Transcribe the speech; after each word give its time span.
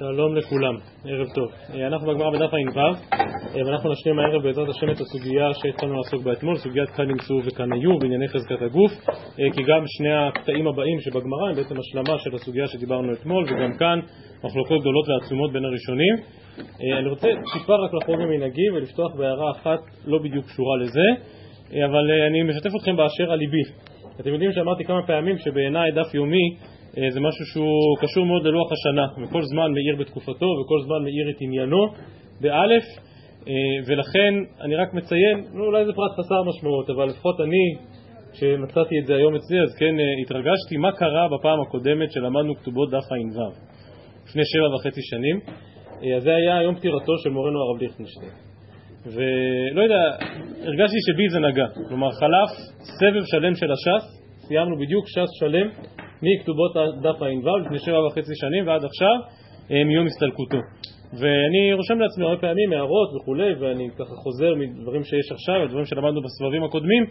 שלום 0.00 0.36
לכולם, 0.36 0.74
ערב 1.04 1.26
טוב. 1.34 1.50
אנחנו 1.86 2.06
בגמרא 2.06 2.30
בדף 2.30 2.54
ע"ו 2.54 2.80
ואנחנו 3.66 3.92
נשלים 3.92 4.18
הערב 4.18 4.42
בעזרת 4.42 4.68
השם 4.68 4.90
את 4.90 5.00
הסוגיה 5.00 5.54
שהתחלנו 5.54 5.96
לעסוק 5.96 6.22
בה 6.22 6.32
אתמול, 6.32 6.56
סוגיית 6.56 6.90
כאן 6.90 7.04
נמצאו 7.08 7.44
וכאן 7.44 7.72
היו 7.72 7.98
בענייני 7.98 8.28
חזקת 8.28 8.62
הגוף 8.62 8.92
כי 9.36 9.62
גם 9.62 9.82
שני 9.86 10.12
הקטעים 10.12 10.66
הבאים 10.66 11.00
שבגמרא 11.00 11.48
הם 11.48 11.54
בעצם 11.56 11.74
השלמה 11.78 12.18
של 12.18 12.34
הסוגיה 12.34 12.66
שדיברנו 12.66 13.12
אתמול 13.12 13.44
וגם 13.44 13.72
כאן 13.78 14.00
מחלוקות 14.44 14.80
גדולות 14.80 15.08
ועצומות 15.08 15.52
בין 15.52 15.64
הראשונים. 15.64 16.14
אני 16.98 17.08
רוצה 17.08 17.28
טיפה 17.52 17.74
רק 17.74 17.90
לחרוג 17.94 18.18
ממנהגי 18.20 18.70
ולפתוח 18.74 19.14
בהערה 19.16 19.50
אחת 19.50 19.80
לא 20.06 20.18
בדיוק 20.18 20.44
קשורה 20.46 20.76
לזה 20.76 21.06
אבל 21.84 22.10
אני 22.28 22.42
משתף 22.42 22.70
אתכם 22.76 22.96
באשר 22.96 23.32
על 23.32 23.38
ליבי. 23.38 23.62
אתם 24.20 24.30
יודעים 24.32 24.52
שאמרתי 24.52 24.84
כמה 24.84 25.06
פעמים 25.06 25.38
שבעיניי 25.38 25.90
דף 25.90 26.14
יומי 26.14 26.56
אה, 26.56 26.79
זה 26.94 27.20
משהו 27.20 27.44
שהוא 27.46 27.96
קשור 28.00 28.26
מאוד 28.26 28.46
ללוח 28.46 28.72
השנה, 28.72 29.06
וכל 29.22 29.42
זמן 29.42 29.72
מאיר 29.72 29.96
בתקופתו 30.00 30.46
וכל 30.46 30.80
זמן 30.86 31.02
מאיר 31.02 31.30
את 31.30 31.36
עניינו, 31.40 31.86
באלף, 32.40 32.84
אה, 33.48 33.52
ולכן 33.86 34.34
אני 34.60 34.76
רק 34.76 34.94
מציין, 34.94 35.44
אולי 35.54 35.84
זה 35.84 35.92
פרט 35.92 36.12
חסר 36.18 36.42
משמעות, 36.42 36.90
אבל 36.90 37.04
לפחות 37.04 37.40
אני, 37.40 37.64
כשמצאתי 38.32 38.98
את 39.00 39.06
זה 39.06 39.14
היום 39.14 39.34
אצלי, 39.34 39.60
אז 39.60 39.74
כן 39.78 39.94
אה, 40.00 40.04
התרגשתי 40.22 40.76
מה 40.76 40.92
קרה 40.92 41.28
בפעם 41.28 41.60
הקודמת 41.60 42.12
שלמדנו 42.12 42.56
כתובות 42.56 42.90
דף 42.90 43.12
ע"ו, 43.12 43.50
לפני 44.26 44.42
שבע 44.44 44.74
וחצי 44.74 45.00
שנים, 45.02 45.40
אז 46.16 46.22
זה 46.22 46.34
היה 46.34 46.62
יום 46.62 46.74
פטירתו 46.74 47.18
של 47.22 47.30
מורנו 47.30 47.58
הרב 47.60 47.82
ליכטנשטיין. 47.82 48.32
ולא 49.06 49.82
יודע, 49.82 50.02
הרגשתי 50.64 50.96
שבי 51.06 51.28
זה 51.28 51.38
נגע, 51.38 51.66
כלומר 51.88 52.10
חלף 52.10 52.50
סבב 52.80 53.24
שלם 53.24 53.54
של 53.54 53.72
הש"ס, 53.72 54.20
סיימנו 54.48 54.76
בדיוק 54.78 55.08
ש"ס 55.08 55.30
שלם 55.40 55.68
מכתובות 56.22 56.72
דף 57.02 57.22
ע"ו 57.22 57.58
לפני 57.58 57.78
שבע 57.78 58.06
וחצי 58.06 58.32
שנים 58.34 58.66
ועד 58.66 58.84
עכשיו 58.84 59.16
אה, 59.70 59.84
מיום 59.84 60.06
הסתלקותו. 60.06 60.58
ואני 61.20 61.72
רושם 61.72 61.98
לעצמי 62.00 62.24
הרבה 62.24 62.40
פעמים 62.40 62.72
הערות 62.72 63.10
וכולי, 63.16 63.54
ואני 63.60 63.88
ככה 63.98 64.14
חוזר 64.14 64.54
מדברים 64.54 65.04
שיש 65.04 65.32
עכשיו, 65.32 65.68
דברים 65.68 65.84
שלמדנו 65.84 66.20
בסבבים 66.22 66.64
הקודמים, 66.64 67.04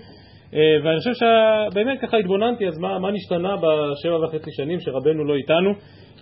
אה, 0.53 0.77
ואני 0.83 0.97
חושב 0.97 1.13
שבאמת 1.13 1.99
ככה 2.01 2.17
התבוננתי, 2.17 2.67
אז 2.67 2.77
מה, 2.77 2.99
מה 2.99 3.11
נשתנה 3.11 3.55
בשבע 3.55 4.25
וחצי 4.25 4.51
שנים 4.51 4.79
שרבנו 4.79 5.23
לא 5.23 5.35
איתנו, 5.35 5.69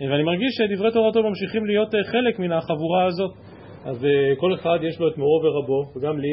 אה, 0.02 0.12
ואני 0.12 0.24
מרגיש 0.24 0.52
שדברי 0.58 0.92
תורתו 0.92 1.24
ממשיכים 1.24 1.66
להיות 1.66 1.90
חלק 2.12 2.40
מן 2.40 2.52
החבורה 2.52 3.06
הזאת. 3.06 3.32
אז 3.86 4.08
כל 4.38 4.54
אחד 4.54 4.80
יש 4.82 5.00
לו 5.00 5.08
את 5.08 5.18
מורו 5.18 5.42
ורבו, 5.44 5.82
וגם 5.96 6.20
לי 6.20 6.28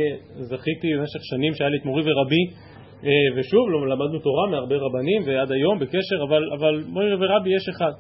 זכיתי 0.50 0.88
במשך 0.96 1.20
שנים 1.22 1.54
שהיה 1.54 1.70
לי 1.70 1.76
את 1.80 1.84
מורי 1.84 2.02
ורבי 2.02 2.44
אה, 2.50 2.73
ושוב, 3.36 3.70
לא 3.70 3.88
למדנו 3.88 4.18
תורה 4.18 4.50
מהרבה 4.50 4.76
רבנים 4.76 5.22
ועד 5.26 5.52
היום 5.52 5.78
בקשר, 5.78 6.18
אבל, 6.28 6.42
אבל 6.58 6.84
מורי 6.88 7.14
ורבי 7.14 7.56
יש 7.56 7.68
אחד. 7.68 7.92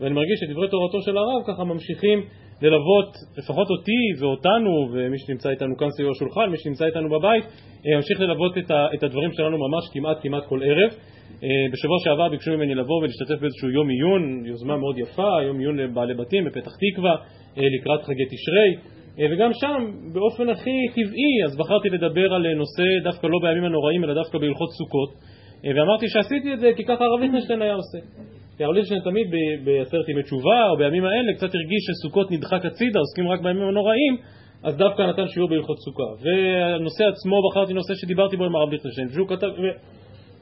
ואני 0.00 0.14
מרגיש 0.14 0.40
שדברי 0.40 0.68
תורתו 0.68 1.02
של 1.02 1.16
הרב 1.16 1.42
ככה 1.46 1.64
ממשיכים 1.64 2.18
ללוות 2.62 3.10
לפחות 3.38 3.70
אותי 3.70 4.02
ואותנו 4.20 4.88
ומי 4.92 5.18
שנמצא 5.18 5.50
איתנו 5.50 5.76
כאן 5.76 5.88
סביב 5.90 6.08
השולחן, 6.10 6.50
מי 6.50 6.58
שנמצא 6.58 6.84
איתנו 6.84 7.08
בבית, 7.08 7.44
ימשיך 7.84 8.20
אה, 8.20 8.26
ללוות 8.26 8.58
את, 8.58 8.70
ה, 8.70 8.86
את 8.94 9.02
הדברים 9.02 9.32
שלנו 9.32 9.58
ממש 9.58 9.84
כמעט 9.92 10.16
כמעט 10.22 10.44
כל 10.48 10.60
ערב. 10.62 10.90
אה, 11.42 11.48
בשבוע 11.72 11.96
שעבר 12.04 12.28
ביקשו 12.28 12.50
ממני 12.50 12.74
לבוא 12.74 12.96
ולהשתתף 12.96 13.40
באיזשהו 13.40 13.70
יום 13.70 13.88
עיון, 13.88 14.46
יוזמה 14.46 14.76
מאוד 14.76 14.98
יפה, 14.98 15.42
יום 15.46 15.58
עיון 15.58 15.76
לבעלי 15.76 16.14
בתים 16.14 16.44
בפתח 16.44 16.72
תקווה 16.82 17.14
לקראת 17.56 18.02
חגי 18.02 18.24
תשרי. 18.24 18.94
אה, 19.18 19.26
וגם 19.32 19.50
שם 19.52 19.80
באופן 20.12 20.48
הכי 20.48 20.76
טבעי 20.94 21.34
אז 21.44 21.56
בחרתי 21.56 21.88
לדבר 21.88 22.34
על 22.34 22.54
נושא 22.54 22.82
דווקא 23.04 23.26
לא 23.26 23.38
בימים 23.42 23.64
הנוראים 23.64 24.04
אלא 24.04 24.14
דווקא 24.14 24.38
בהלכות 24.38 24.70
סוכות. 24.78 25.10
אה, 25.64 25.70
ואמרתי 25.76 26.08
שעשיתי 26.08 26.54
את 26.54 26.60
זה 26.60 26.70
כי 26.76 26.84
ככה 26.84 27.04
הרב 27.04 27.20
ליכטנשטיין 27.20 27.62
היה 27.62 27.74
עושה. 27.74 27.98
כי 28.56 28.64
הרב 28.64 28.74
ליכטנשטיין 28.74 29.02
תמיד 29.02 29.26
בעשרת 29.64 30.08
ימי 30.08 30.22
תשובה 30.22 30.60
או 30.70 30.76
בימים 30.76 31.04
האלה 31.04 31.32
קצת 31.36 31.54
הרגיש 31.54 31.82
שסוכות 31.88 32.30
נדחק 32.30 32.64
הצידה 32.64 32.98
עוסקים 33.00 33.28
רק 33.28 33.40
בימים 33.40 33.68
הנוראים 33.68 34.16
אז 34.62 34.76
דווקא 34.76 35.02
נתן 35.02 35.26
שיעור 35.28 35.48
בהלכות 35.48 35.78
סוכה. 35.78 36.10
והנושא 36.22 37.04
עצמו 37.04 37.36
בחרתי 37.48 37.72
נושא 37.72 37.94
שדיברתי 37.94 38.36
בו 38.36 38.44
עם 38.44 38.56
הרב 38.56 38.70
ליכטנשטיין 38.70 39.08
שהוא 39.08 39.28
כתב. 39.28 39.48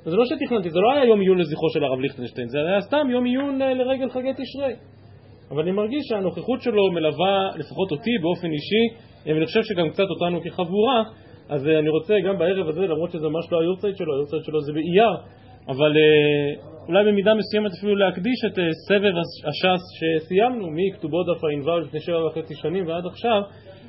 זה 0.05 0.17
לא 0.17 0.25
שתכננתי, 0.27 0.71
זה 0.71 0.81
לא 0.81 0.93
היה 0.93 1.05
יום 1.05 1.21
עיון 1.21 1.39
לזכרו 1.39 1.71
של 1.71 1.85
הרב 1.85 2.01
ליכטנשטיין, 2.01 2.49
זה 2.49 2.59
היה 2.59 2.81
סתם 2.81 3.07
יום 3.11 3.25
עיון 3.25 3.63
אה, 3.63 3.75
לרגל 3.75 4.11
חגי 4.11 4.33
תשרי 4.33 4.75
אבל 5.51 5.63
אני 5.63 5.73
מרגיש 5.73 6.05
שהנוכחות 6.09 6.63
שלו 6.63 6.93
מלווה 6.93 7.51
לפחות 7.57 7.91
אותי 7.91 8.11
באופן 8.23 8.51
אישי, 8.51 8.85
ואני 9.27 9.47
חושב 9.47 9.63
שגם 9.63 9.91
קצת 9.91 10.07
אותנו 10.11 10.41
כחבורה, 10.43 11.03
אז 11.49 11.69
אה, 11.69 11.79
אני 11.79 11.89
רוצה 11.89 12.15
גם 12.21 12.39
בערב 12.39 12.69
הזה, 12.69 12.81
למרות 12.81 13.11
שזה 13.11 13.29
ממש 13.29 13.53
לא 13.53 13.61
היורצייט 13.61 13.97
שלו, 13.97 14.15
היורצייט 14.15 14.45
שלו 14.45 14.61
זה 14.61 14.73
באייר, 14.73 15.15
אבל 15.69 15.93
אה, 15.97 16.63
אולי 16.89 17.05
במידה 17.05 17.35
מסוימת 17.35 17.71
אפילו 17.79 17.97
להקדיש 17.97 18.45
את 18.47 18.59
אה, 18.59 18.65
סבב 18.89 19.15
הש"ס 19.49 19.83
שסיימנו 19.99 20.69
מכתובות 20.71 21.27
דף 21.27 21.45
ע"ו 21.45 21.79
לפני 21.81 22.01
שבע 22.01 22.27
וחצי 22.27 22.55
שנים 22.55 22.87
ועד 22.87 23.07
עכשיו 23.07 23.41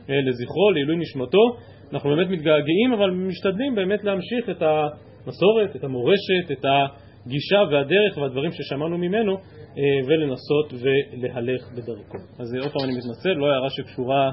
לזכרו, 0.10 0.72
לעילוי 0.74 0.96
נשמתו. 0.96 1.58
אנחנו 1.94 2.10
באמת 2.10 2.28
מתגעגעים, 2.30 2.94
אבל 2.94 3.12
משתדלים 3.12 3.76
באמת 3.76 4.04
להמשיך 4.04 4.50
את 4.50 4.62
המסורת, 4.62 5.76
את 5.76 5.84
המורשת, 5.84 6.52
את 6.52 6.66
הגישה 7.26 7.60
והדרך 7.72 8.18
והדברים 8.18 8.52
ששמענו 8.52 8.98
ממנו 8.98 9.34
אה, 9.34 9.84
ולנסות 10.08 10.74
ולהלך 10.74 11.72
בדרכו. 11.72 12.18
אז 12.40 12.56
עוד 12.56 12.72
פעם 12.72 12.84
אני 12.84 12.94
מתנצל, 12.98 13.34
לא 13.34 13.46
הערה 13.46 13.70
שקשורה 13.70 14.32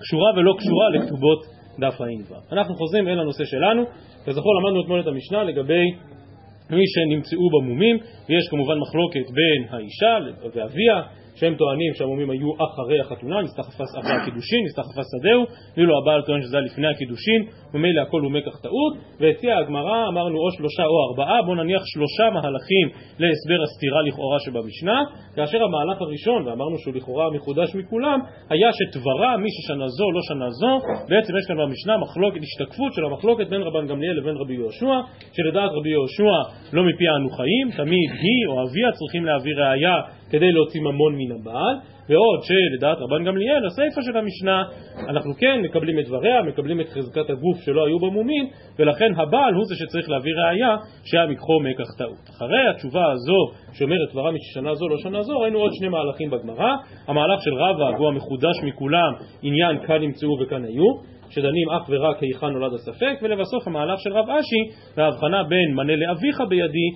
קשורה 0.00 0.30
ולא 0.36 0.54
קשורה 0.58 0.90
לכתובות 0.90 1.40
דף 1.80 2.00
ע"ו. 2.00 2.34
אנחנו 2.52 2.74
חוזרים 2.74 3.08
אל 3.08 3.20
הנושא 3.20 3.44
שלנו. 3.44 3.84
כזכור 4.26 4.52
למדנו 4.60 4.82
אתמול 4.82 5.00
את 5.00 5.06
המשנה 5.06 5.44
לגבי 5.44 5.84
מי 6.70 6.84
שנמצאו 6.86 7.50
במומים, 7.50 7.96
ויש 8.28 8.48
כמובן 8.50 8.74
מחלוקת 8.78 9.30
בין 9.30 9.68
האישה 9.70 10.18
ואביה 10.54 11.02
שהם 11.36 11.54
טוענים 11.54 11.94
שהמומים 11.94 12.30
היו 12.30 12.50
אחרי 12.66 13.00
החתונה, 13.00 13.42
נסתחפה 13.42 13.84
אחרי 14.00 14.16
הקידושין, 14.22 14.64
נסתחפה 14.64 15.02
שדהו, 15.10 15.42
ואילו 15.76 15.92
הבעל 15.98 16.22
טוען 16.22 16.42
שזה 16.42 16.56
היה 16.56 16.66
לפני 16.66 16.88
הקידושין, 16.88 17.40
ומילא 17.74 18.00
הכל 18.02 18.20
הוא 18.20 18.32
מקח 18.32 18.56
טעות, 18.62 18.94
והציעה 19.20 19.58
הגמרא, 19.58 20.08
אמרנו 20.08 20.36
או 20.38 20.50
שלושה 20.56 20.84
או 20.84 20.96
ארבעה, 21.08 21.42
בואו 21.42 21.54
נניח 21.54 21.82
שלושה 21.84 22.30
מהלכים 22.34 22.86
להסבר 23.18 23.62
הסתירה 23.62 24.02
לכאורה 24.02 24.38
שבמשנה, 24.40 24.98
כאשר 25.36 25.58
המהלך 25.64 26.00
הראשון, 26.00 26.46
ואמרנו 26.46 26.78
שהוא 26.78 26.94
לכאורה 26.94 27.30
מחודש 27.30 27.74
מכולם, 27.74 28.18
היה 28.50 28.70
שתברה 28.72 29.36
מי 29.36 29.48
ששנה 29.50 29.88
זו 29.88 30.10
לא 30.10 30.20
שנה 30.28 30.50
זו, 30.50 30.72
בעצם 31.08 31.32
יש 31.38 31.46
כאן 31.48 31.56
במשנה 31.56 31.96
מחלוקת, 31.98 32.40
השתקפות 32.42 32.92
של 32.94 33.04
המחלוקת 33.04 33.46
בין 33.48 33.62
רבן 33.62 33.86
גמליאל 33.86 34.16
לבין 34.18 34.36
רבי 34.36 34.54
יהושע, 34.54 34.94
שלדעת 35.32 35.70
רבי 35.78 35.90
יהושע 35.90 36.36
לא 36.72 36.82
מפי 36.84 37.04
אנו 37.16 37.30
חיים, 37.30 37.66
תמיד 37.76 38.10
היא 38.22 38.42
או 38.48 38.52
אביה 38.62 38.88
צריכים 38.92 39.24
להביא 39.24 39.54
ראייה 39.56 39.96
כדי 40.30 40.52
להוציא 40.52 40.80
ממון 40.80 41.14
מן 41.16 41.40
הבעל, 41.40 41.76
ועוד 42.08 42.40
שלדעת 42.42 42.96
רבן 43.00 43.24
גמליאל, 43.24 43.66
הסיפא 43.66 44.02
של 44.02 44.16
המשנה, 44.16 44.62
אנחנו 45.08 45.32
כן 45.38 45.60
מקבלים 45.62 45.98
את 45.98 46.04
דבריה, 46.04 46.42
מקבלים 46.42 46.80
את 46.80 46.88
חזקת 46.88 47.30
הגוף 47.30 47.60
שלא 47.64 47.86
היו 47.86 47.98
במומין, 47.98 48.46
ולכן 48.78 49.12
הבעל 49.16 49.54
הוא 49.54 49.64
זה 49.64 49.74
שצריך 49.76 50.10
להביא 50.10 50.32
ראייה 50.34 50.76
שהיה 51.04 51.26
מקחו 51.26 51.60
מקח 51.60 51.98
טעות. 51.98 52.30
אחרי 52.36 52.68
התשובה 52.70 53.12
הזו, 53.12 53.40
שאומרת 53.72 54.12
דברה 54.12 54.30
משנה 54.32 54.74
זו 54.74 54.88
לא 54.88 54.96
שנה 54.98 55.22
זו, 55.22 55.38
ראינו 55.38 55.58
עוד 55.58 55.72
שני 55.74 55.88
מהלכים 55.88 56.30
בגמרא, 56.30 56.72
המהלך 57.06 57.42
של 57.44 57.54
רבא, 57.54 57.96
והוא 57.96 58.08
המחודש 58.08 58.56
מכולם, 58.62 59.12
עניין 59.42 59.86
כאן 59.86 60.00
נמצאו 60.00 60.28
וכאן 60.40 60.64
היו, 60.64 61.16
שדנים 61.30 61.70
אך 61.70 61.82
ורק 61.88 62.22
היכן 62.22 62.46
נולד 62.46 62.72
הספק, 62.74 63.18
ולבסוף 63.22 63.66
המהלך 63.66 64.00
של 64.00 64.12
רב 64.12 64.30
אשי 64.30 64.80
וההבחנה 64.96 65.42
בין 65.42 65.74
מנה 65.74 65.96
לאביך 65.96 66.40
בידי, 66.48 66.88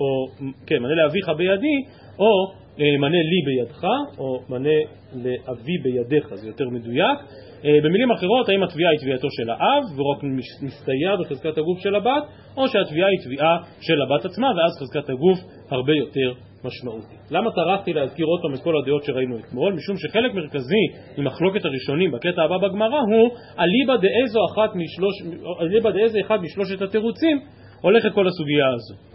או, 0.00 0.28
כן, 0.66 0.78
מנה 0.78 0.94
לאביך 0.94 1.28
בידי, 1.28 1.76
או 2.18 2.62
אה, 2.80 2.98
מנה 2.98 3.22
לי 3.30 3.40
בידך, 3.46 3.84
או 4.18 4.40
מנה 4.48 4.78
לאבי 5.14 5.78
בידיך, 5.82 6.34
זה 6.34 6.46
יותר 6.46 6.64
מדויק. 6.68 7.18
אה, 7.64 7.78
במילים 7.84 8.10
אחרות, 8.10 8.48
האם 8.48 8.62
התביעה 8.62 8.90
היא 8.90 8.98
תביעתו 9.00 9.28
של 9.30 9.50
האב, 9.50 9.82
והוא 9.96 10.12
רק 10.12 10.22
מסתייע 10.62 11.16
בחזקת 11.16 11.58
הגוף 11.58 11.78
של 11.78 11.94
הבת, 11.94 12.22
או 12.56 12.68
שהתביעה 12.68 13.08
היא 13.08 13.18
תביעה 13.24 13.56
של 13.80 14.02
הבת 14.02 14.24
עצמה, 14.24 14.46
ואז 14.46 14.72
חזקת 14.80 15.10
הגוף 15.10 15.38
הרבה 15.70 15.92
יותר 15.92 16.32
משמעותית. 16.64 17.20
למה 17.30 17.50
טרחתי 17.50 17.92
להזכיר 17.92 18.26
עוד 18.26 18.40
פעם 18.42 18.54
את 18.54 18.62
כל 18.64 18.74
הדעות 18.82 19.04
שראינו 19.04 19.38
אתמול? 19.38 19.72
משום 19.72 19.96
שחלק 19.96 20.34
מרכזי 20.34 20.84
ממחלוקת 21.18 21.64
הראשונים 21.64 22.10
בקטע 22.10 22.42
הבא 22.42 22.58
בגמרא 22.58 23.00
הוא 23.00 23.30
אליבא 23.58 23.96
דאיזו 23.96 24.40
אחת 24.52 24.76
משלוש, 24.76 25.14
אליבא 25.60 25.90
דאיזה 25.90 26.18
אחד 26.20 26.38
משלושת 26.42 26.82
התירוצים 26.82 27.40
הולכת 27.80 28.12
כל 28.14 28.28
הסוגיה 28.28 28.66
הזו. 28.74 29.11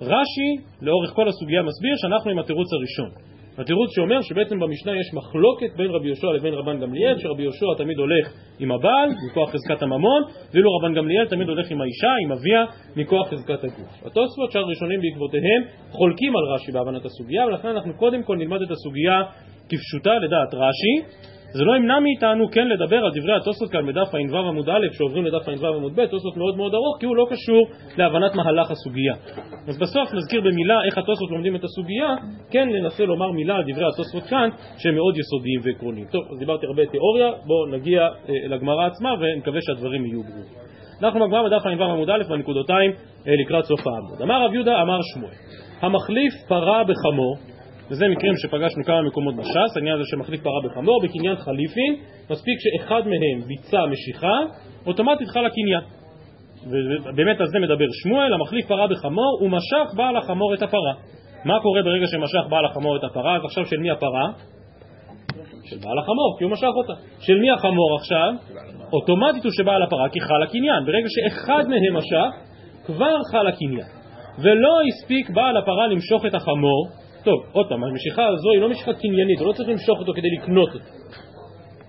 רש"י 0.00 0.50
לאורך 0.82 1.10
כל 1.10 1.28
הסוגיה 1.28 1.62
מסביר 1.62 1.96
שאנחנו 1.96 2.30
עם 2.30 2.38
התירוץ 2.38 2.68
הראשון. 2.72 3.28
התירוץ 3.58 3.90
שאומר 3.94 4.20
שבעצם 4.22 4.60
במשנה 4.60 4.92
יש 5.00 5.14
מחלוקת 5.14 5.76
בין 5.76 5.90
רבי 5.90 6.06
יהושע 6.06 6.26
לבין 6.36 6.54
רבן 6.54 6.80
גמליאל, 6.80 7.18
שרבי 7.18 7.42
יהושע 7.42 7.66
תמיד 7.78 7.98
הולך 7.98 8.32
עם 8.58 8.72
הבעל, 8.72 9.10
מכוח 9.30 9.50
חזקת 9.50 9.82
הממון, 9.82 10.22
ואילו 10.54 10.70
רבן 10.76 10.94
גמליאל 10.94 11.26
תמיד 11.26 11.48
הולך 11.48 11.70
עם 11.70 11.80
האישה, 11.80 12.12
עם 12.24 12.32
אביה, 12.32 12.64
מכוח 12.96 13.28
חזקת 13.28 13.64
הגוף. 13.64 14.06
התוספות 14.06 14.52
שאר 14.52 14.64
ראשונים 14.64 15.00
בעקבותיהם 15.00 15.62
חולקים 15.90 16.36
על 16.36 16.54
רש"י 16.54 16.72
בהבנת 16.72 17.04
הסוגיה, 17.04 17.46
ולכן 17.46 17.68
אנחנו 17.68 17.94
קודם 17.94 18.22
כל 18.22 18.36
נלמד 18.36 18.62
את 18.62 18.70
הסוגיה 18.70 19.22
כפשוטה 19.68 20.14
לדעת 20.18 20.54
רש"י, 20.54 20.94
זה 21.52 21.64
לא 21.64 21.76
ימנע 21.76 22.00
מאיתנו 22.00 22.48
כן 22.52 22.68
לדבר 22.68 22.96
על 22.96 23.10
דברי 23.14 23.36
התוספות 23.36 23.70
כאן 23.70 23.86
בדף 23.86 24.14
ע"ו 24.14 24.38
עמוד 24.38 24.68
א', 24.68 24.86
שעוברים 24.92 25.24
לדף 25.24 25.48
ע"ו 25.48 25.66
עמוד 25.66 25.92
ב', 25.96 26.06
תוספות 26.06 26.36
מאוד 26.36 26.56
מאוד 26.56 26.74
ארוך, 26.74 26.96
כי 27.00 27.06
הוא 27.06 27.16
לא 27.16 27.26
קשור 27.30 27.68
להבנת 27.98 28.34
מהלך 28.34 28.70
הסוגיה. 28.70 29.14
אז 29.68 29.78
בסוף 29.78 30.14
נזכיר 30.14 30.40
במילה 30.40 30.78
איך 30.86 30.98
התוספות 30.98 31.30
לומדים 31.30 31.56
את 31.56 31.64
הסוגיה, 31.64 32.14
כן 32.50 32.68
ננסה 32.68 33.04
לומר 33.04 33.30
מילה 33.30 33.56
על 33.56 33.62
דברי 33.72 33.84
התוספות 33.92 34.22
כאן, 34.30 34.48
שהם 34.78 34.94
מאוד 34.94 35.14
יסודיים 35.18 35.60
ועקרוניים. 35.62 36.06
טוב, 36.12 36.22
אז 36.32 36.38
דיברתי 36.38 36.66
הרבה 36.66 36.86
תיאוריה, 36.86 37.28
בואו 37.46 37.66
נגיע 37.66 38.00
אה, 38.02 38.48
לגמרא 38.48 38.86
עצמה 38.86 39.14
ונקווה 39.20 39.60
שהדברים 39.60 40.06
יהיו 40.06 40.22
ברורים. 40.22 40.68
אנחנו 41.02 41.20
בגמרא 41.20 41.42
בדף 41.48 41.66
ע"ו 41.66 41.84
עמוד 41.84 42.10
א', 42.10 42.22
בנקודותיים 42.28 42.90
אה, 43.26 43.32
לקראת 43.44 43.64
סוף 43.64 43.86
העמוד. 43.86 44.22
אמר 44.22 44.44
רב 44.44 44.54
יהודה, 44.54 44.82
אמר 44.82 44.98
שמואל, 45.14 45.34
המחליף 45.80 46.32
פרה 46.48 46.84
בחמור 46.84 47.36
וזה 47.90 48.08
מקרים 48.08 48.36
שפגשנו 48.36 48.84
כמה 48.84 49.02
מקומות 49.02 49.36
בש"ס, 49.36 49.76
העניין 49.76 49.94
הזה 49.94 50.04
שמחליף 50.10 50.42
פרה 50.42 50.60
בחמור, 50.64 51.00
בקניין 51.02 51.36
חליפין, 51.36 51.96
מספיק 52.30 52.58
שאחד 52.60 53.02
מהם 53.06 53.48
ביצע 53.48 53.86
משיכה, 53.86 54.36
אוטומטית 54.86 55.28
חל 55.28 55.46
הקניין. 55.46 55.80
ובאמת 56.66 57.40
על 57.40 57.46
זה 57.46 57.58
מדבר 57.58 57.86
שמואל, 58.02 58.32
המחליף 58.32 58.66
פרה 58.66 58.86
בחמור, 58.86 59.38
הוא 59.40 59.50
משך 59.50 59.94
בעל 59.96 60.16
החמור 60.16 60.54
את 60.54 60.62
הפרה. 60.62 60.92
מה 61.44 61.60
קורה 61.60 61.82
ברגע 61.82 62.06
שמשך 62.06 62.48
בעל 62.50 62.64
החמור 62.64 62.96
את 62.96 63.04
הפרה? 63.04 63.36
אז 63.36 63.44
עכשיו 63.44 63.66
של 63.66 63.76
מי 63.76 63.90
הפרה? 63.90 64.32
של 65.64 65.76
בעל 65.84 65.98
החמור, 65.98 66.36
כי 66.38 66.44
הוא 66.44 66.52
משך 66.52 66.72
אותה. 66.76 66.92
של 67.20 67.38
מי 67.38 67.50
החמור 67.50 67.96
עכשיו? 68.00 68.32
אוטומטית 68.92 69.44
הוא 69.44 69.52
שבעל 69.52 69.82
הפרה, 69.82 70.08
כי 70.08 70.20
חל 70.20 70.42
הקניין. 70.42 70.84
ברגע 70.86 71.06
שאחד 71.08 71.64
מהם 71.68 71.96
משך, 71.96 72.30
כבר 72.86 73.16
חל 73.32 73.46
הקניין. 73.46 73.88
ולא 74.38 74.78
הספיק 74.88 75.30
בעל 75.30 75.56
הפרה 75.56 75.86
למשוך 75.86 76.26
את 76.26 76.34
החמור, 76.34 76.88
טוב, 77.24 77.38
עוד 77.52 77.66
פעם, 77.68 77.84
המשיכה 77.84 78.26
הזו 78.26 78.50
היא 78.50 78.60
לא 78.60 78.68
משיכה 78.68 78.92
קניינית, 78.92 79.38
הוא 79.40 79.48
לא 79.48 79.52
צריך 79.52 79.68
למשוך 79.68 79.98
אותו 79.98 80.12
כדי 80.12 80.28
לקנות 80.38 80.68
אותו. 80.74 80.84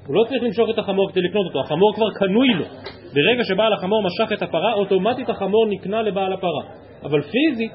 הוא 0.07 0.15
לא 0.15 0.23
צריך 0.23 0.43
למשוך 0.43 0.69
את 0.69 0.77
החמור 0.77 1.11
כדי 1.11 1.21
לקנות 1.21 1.45
אותו, 1.45 1.59
החמור 1.59 1.93
כבר 1.95 2.09
קנוי 2.19 2.47
לו. 2.53 2.65
ברגע 3.13 3.43
שבעל 3.43 3.73
החמור 3.73 4.03
משך 4.03 4.31
את 4.33 4.41
הפרה, 4.41 4.73
אוטומטית 4.73 5.29
החמור 5.29 5.65
נקנה 5.65 6.01
לבעל 6.01 6.33
הפרה. 6.33 6.63
אבל 7.03 7.21
פיזית, 7.21 7.71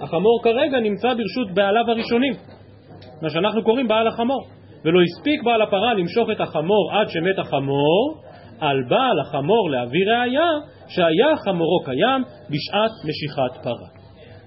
החמור 0.00 0.40
כרגע 0.44 0.80
נמצא 0.80 1.08
ברשות 1.08 1.54
בעליו 1.54 1.84
הראשונים, 1.88 2.32
מה 3.22 3.30
שאנחנו 3.30 3.62
קוראים 3.62 3.88
בעל 3.88 4.08
החמור. 4.08 4.40
ולא 4.84 5.00
הספיק 5.02 5.42
בעל 5.42 5.62
הפרה 5.62 5.94
למשוך 5.94 6.30
את 6.30 6.40
החמור 6.40 6.92
עד 6.92 7.08
שמת 7.08 7.38
החמור, 7.38 8.22
על 8.60 8.82
בעל 8.88 9.20
החמור 9.20 9.70
להביא 9.70 10.06
ראיה 10.06 10.48
שהיה 10.88 11.36
חמורו 11.44 11.80
קיים 11.84 12.22
בשעת 12.50 12.90
משיכת 13.08 13.64
פרה. 13.64 13.88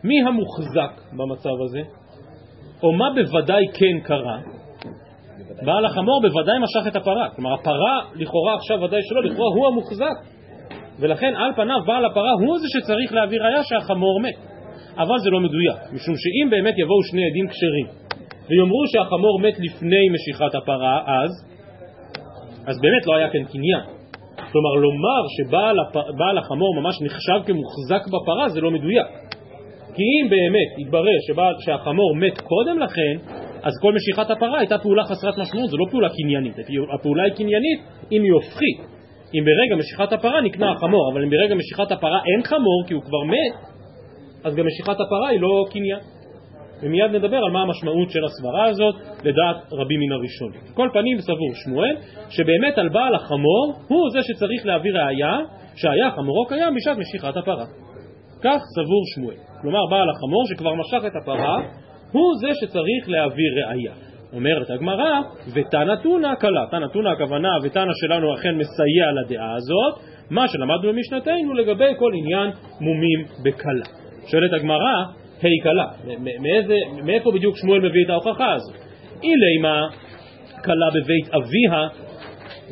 מי 0.03 0.21
המוחזק 0.21 1.01
במצב 1.17 1.61
הזה? 1.65 1.81
או 2.83 2.91
מה 2.91 3.09
בוודאי 3.15 3.65
כן 3.73 3.99
קרה? 4.03 4.37
בעל 5.65 5.85
החמור 5.85 6.21
בוודאי 6.21 6.55
משך 6.59 6.87
את 6.87 6.95
הפרה. 6.95 7.29
כלומר, 7.35 7.53
הפרה 7.53 7.99
לכאורה 8.15 8.55
עכשיו 8.55 8.81
ודאי 8.81 8.99
שלא, 9.03 9.23
לכאורה 9.23 9.55
הוא 9.55 9.67
המוחזק. 9.67 10.17
ולכן 10.99 11.33
על 11.35 11.51
פניו 11.55 11.79
בעל 11.85 12.05
הפרה 12.05 12.31
הוא 12.31 12.59
זה 12.59 12.67
שצריך 12.69 13.13
להביא 13.13 13.39
ראיה 13.41 13.63
שהחמור 13.63 14.21
מת. 14.21 14.35
אבל 14.97 15.17
זה 15.19 15.29
לא 15.29 15.39
מדויק, 15.39 15.77
משום 15.93 16.15
שאם 16.17 16.49
באמת 16.49 16.73
יבואו 16.77 17.03
שני 17.03 17.23
עדים 17.29 17.47
כשרים 17.47 17.87
ויאמרו 18.49 18.83
שהחמור 18.87 19.39
מת 19.39 19.55
לפני 19.59 20.03
משיכת 20.13 20.55
הפרה, 20.55 21.01
אז, 21.07 21.31
אז 22.67 22.75
באמת 22.81 23.07
לא 23.07 23.15
היה 23.15 23.29
כאן 23.29 23.43
קניין. 23.43 23.83
כלומר, 24.51 24.73
לומר 24.85 25.23
שבעל 25.35 26.37
החמור 26.37 26.81
ממש 26.81 26.95
נחשב 27.01 27.39
כמוחזק 27.47 28.07
בפרה 28.07 28.49
זה 28.49 28.61
לא 28.61 28.71
מדויק. 28.71 29.07
כי 29.95 30.03
אם 30.03 30.29
באמת 30.29 30.79
יתברר 30.79 31.17
שבא, 31.27 31.51
שהחמור 31.59 32.15
מת 32.15 32.41
קודם 32.41 32.79
לכן, 32.79 33.15
אז 33.63 33.73
כל 33.81 33.93
משיכת 33.93 34.31
הפרה 34.31 34.59
הייתה 34.59 34.77
פעולה 34.77 35.03
חסרת 35.03 35.37
משמעות, 35.37 35.69
זו 35.69 35.77
לא 35.77 35.85
פעולה 35.91 36.09
קניינית. 36.09 36.55
הפעולה 36.93 37.23
היא 37.23 37.33
קניינית 37.33 37.79
אם 38.11 38.21
היא 38.23 38.31
הופכית. 38.31 38.79
אם 39.35 39.43
ברגע 39.45 39.75
משיכת 39.75 40.13
הפרה 40.13 40.41
נקנה 40.41 40.71
החמור, 40.71 41.11
אבל 41.13 41.23
אם 41.23 41.29
ברגע 41.29 41.55
משיכת 41.55 41.91
הפרה 41.91 42.19
אין 42.25 42.43
חמור 42.43 42.83
כי 42.87 42.93
הוא 42.93 43.03
כבר 43.03 43.23
מת, 43.23 43.55
אז 44.43 44.55
גם 44.55 44.65
משיכת 44.65 44.99
הפרה 44.99 45.27
היא 45.27 45.39
לא 45.39 45.65
קניין. 45.71 45.99
ומיד 46.83 47.11
נדבר 47.11 47.37
על 47.37 47.51
מה 47.51 47.61
המשמעות 47.61 48.09
של 48.09 48.25
הסברה 48.25 48.65
הזאת 48.65 48.95
לדעת 49.23 49.73
רבים 49.73 49.99
מן 49.99 50.11
הראשונים. 50.11 50.61
כל 50.73 50.89
פנים 50.93 51.21
סבור 51.21 51.51
שמואל 51.63 51.95
שבאמת 52.29 52.77
על 52.77 52.89
בעל 52.89 53.15
החמור 53.15 53.73
הוא 53.87 54.09
זה 54.09 54.19
שצריך 54.23 54.65
להביא 54.65 54.91
ראייה 54.91 55.37
שהיה 55.75 56.11
חמורו 56.11 56.45
קיים 56.45 56.75
בשעת 56.75 56.97
משיכת 56.97 57.37
הפרה. 57.37 57.65
כך 58.45 58.61
סבור 58.75 59.03
שמואל. 59.15 59.35
כלומר 59.61 59.79
בעל 59.91 60.09
החמור 60.09 60.43
שכבר 60.49 60.73
משך 60.73 61.05
את 61.07 61.15
הפרה, 61.21 61.57
הוא 62.11 62.31
זה 62.41 62.47
שצריך 62.53 63.09
להביא 63.09 63.45
ראייה. 63.55 63.93
אומרת 64.33 64.69
הגמרא, 64.69 65.21
ותנא 65.53 65.95
תונא 66.03 66.35
קלה. 66.35 66.65
תנא 66.71 66.87
תונא 66.93 67.09
הכוונה, 67.09 67.49
ותנא 67.63 67.91
שלנו 67.93 68.33
אכן 68.33 68.55
מסייע 68.55 69.11
לדעה 69.21 69.55
הזאת, 69.55 69.93
מה 70.29 70.47
שלמדנו 70.47 70.93
במשנתנו 70.93 71.53
לגבי 71.53 71.91
כל 71.99 72.11
עניין 72.15 72.51
מומים 72.81 73.25
בקלה. 73.45 73.85
שואלת 74.27 74.53
הגמרא, 74.53 75.03
היי 75.41 75.59
קלה, 75.63 75.87
מאיפה 77.03 77.31
בדיוק 77.31 77.57
שמואל 77.57 77.79
מביא 77.79 78.05
את 78.05 78.09
ההוכחה 78.09 78.53
הזאת? 78.53 78.75
אילי 79.23 79.57
מה 79.61 79.87
קלה 80.61 80.89
בבית 80.95 81.27
אביה, 81.33 81.87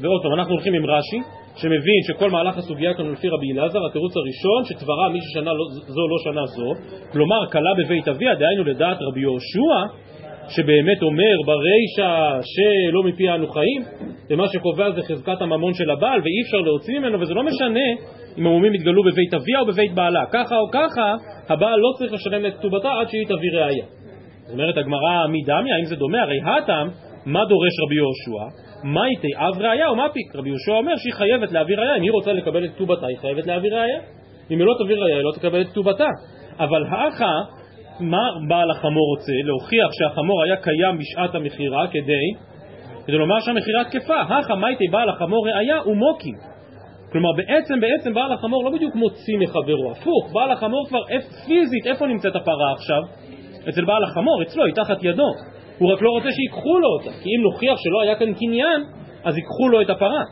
ועוד 0.02 0.22
פעם, 0.24 0.34
אנחנו 0.34 0.54
הולכים 0.54 0.74
עם 0.74 0.86
רש"י, 0.86 1.20
שמבין 1.56 2.02
שכל 2.08 2.30
מהלך 2.30 2.58
הסוגיה 2.58 2.94
כאן 2.94 3.12
לפי 3.12 3.30
רבי 3.30 3.52
אלעזר, 3.52 3.86
התירוץ 3.86 4.14
הראשון, 4.18 4.66
שתברה 4.66 5.10
מי 5.10 5.20
ששנה 5.22 5.54
לא, 5.54 5.66
זו 5.70 6.08
לא 6.08 6.18
שנה 6.24 6.46
זו, 6.46 6.72
כלומר 7.12 7.48
כלה 7.52 7.70
בבית 7.78 8.08
אביה, 8.08 8.36
דהיינו 8.36 8.64
לדעת 8.64 8.98
רבי 9.02 9.22
יהושע, 9.22 9.76
שבאמת 10.50 11.02
אומר 11.02 11.36
ברישא 11.46 12.40
שלא 12.42 13.04
מפי 13.04 13.30
אנו 13.30 13.48
חיים, 13.48 13.82
ומה 14.30 14.48
שקובע 14.48 14.92
זה 14.92 15.02
חזקת 15.02 15.42
הממון 15.42 15.74
של 15.74 15.90
הבעל, 15.90 16.20
ואי 16.24 16.42
אפשר 16.46 16.58
להוציא 16.58 17.00
ממנו, 17.00 17.20
וזה 17.20 17.34
לא 17.34 17.44
משנה 17.44 17.88
אם 18.38 18.48
המומים 18.48 18.74
יתגלו 18.76 19.04
בבית 19.04 19.34
אביה 19.34 19.60
או 19.60 19.66
בבית 19.66 19.94
בעלה. 19.94 20.26
ככה 20.32 20.56
או 20.56 20.70
ככה, 20.72 21.16
הבעל 21.50 21.80
לא 21.80 21.90
צריך 21.98 22.14
לשלם 22.14 22.46
את 22.46 22.58
כתובתה 22.58 22.92
עד 23.00 23.10
שהיא 23.10 23.26
תביא 23.26 23.52
ראייה. 23.52 23.86
זאת 24.44 24.54
אומרת 24.54 24.78
הגמרא 24.78 25.28
מי 25.28 25.42
דמי, 25.46 25.72
האם 25.72 25.86
זה 25.86 25.96
דומה? 25.96 26.22
הרי 26.22 26.40
הטעם, 26.42 26.88
מה 27.26 27.46
דורש 27.46 27.74
רבי 27.86 27.96
יהושע? 27.96 28.46
מה 28.84 29.06
איתי 29.06 29.28
אב 29.38 29.62
ראיה 29.62 29.88
או 29.88 29.96
מה 29.96 30.10
פיק? 30.14 30.36
רבי 30.36 30.50
יהושע 30.50 30.72
אומר 30.72 30.96
שהיא 30.98 31.14
חייבת 31.14 31.52
להביא 31.52 31.78
ראיה, 31.78 31.96
אם 31.96 32.02
היא 32.02 32.12
רוצה 32.12 32.34
לקבל 32.34 32.66
את 32.66 32.76
כתובתה 32.76 33.08
היא 33.08 33.18
חייבת 33.18 33.48
להביא 33.48 33.72
ראיה. 33.72 34.00
אם 34.52 34.60
היא 34.60 34.68
לא 34.68 34.74
תביא 34.84 34.96
ראיה 34.96 35.16
היא 35.16 35.24
לא 35.24 35.32
תקבל 35.36 35.62
את 35.62 35.68
כתובתה. 35.70 36.08
אבל 36.60 36.86
האחה, 36.90 37.34
מה 38.00 38.24
בעל 38.48 38.72
החמור 38.72 39.16
רוצה? 39.16 39.32
להוכיח 39.44 39.90
שהחמור 39.92 40.44
היה 40.44 40.56
קיים 40.56 40.98
בשעת 40.98 41.36
המכירה 41.36 41.88
כדי, 41.88 42.28
כדי 43.06 43.18
לומר 43.18 43.40
שהמכירה 43.40 43.84
תקפה. 43.84 44.16
האחה 44.16 44.56
מה 44.56 44.70
איתי 44.70 44.88
בעל 44.92 45.10
החמור 45.10 45.48
ראיה 45.48 45.82
ומוקים. 45.86 46.36
כלומר 47.12 47.30
בעצם 47.38 47.80
בעצם 47.80 48.14
בעל 48.14 48.32
החמור 48.32 48.64
לא 48.64 48.72
בדיוק 48.72 48.96
מוציא 48.96 49.38
מחברו, 49.40 49.92
הפוך, 49.92 50.34
בעל 50.34 50.52
החמור 50.52 50.88
כבר 50.88 51.00
פיזית, 51.46 51.88
איפה 51.88 52.08
נמצאת 52.08 52.36
הפרה 52.36 52.74
עכשיו? 52.74 53.02
אצל 53.70 53.86
בעל 53.86 54.04
החמור, 54.04 54.42
אצלו, 54.42 54.66
היא 54.66 54.74
תחת 54.74 55.04
ידו. 55.04 55.28
הוא 55.78 55.94
רק 55.94 56.02
לא 56.02 56.10
רוצה 56.10 56.32
שיקחו 56.32 56.80
לו 56.80 56.88
אותה, 56.88 57.10
כי 57.24 57.30
אם 57.38 57.44
נוכיח 57.44 57.78
שלא 57.78 58.02
היה 58.02 58.16
כאן 58.16 58.34
קניין, 58.34 58.84
אז 59.24 59.38
ייקחו 59.38 59.70
לו 59.70 59.82
את 59.82 59.90
הפרה. 59.90 60.24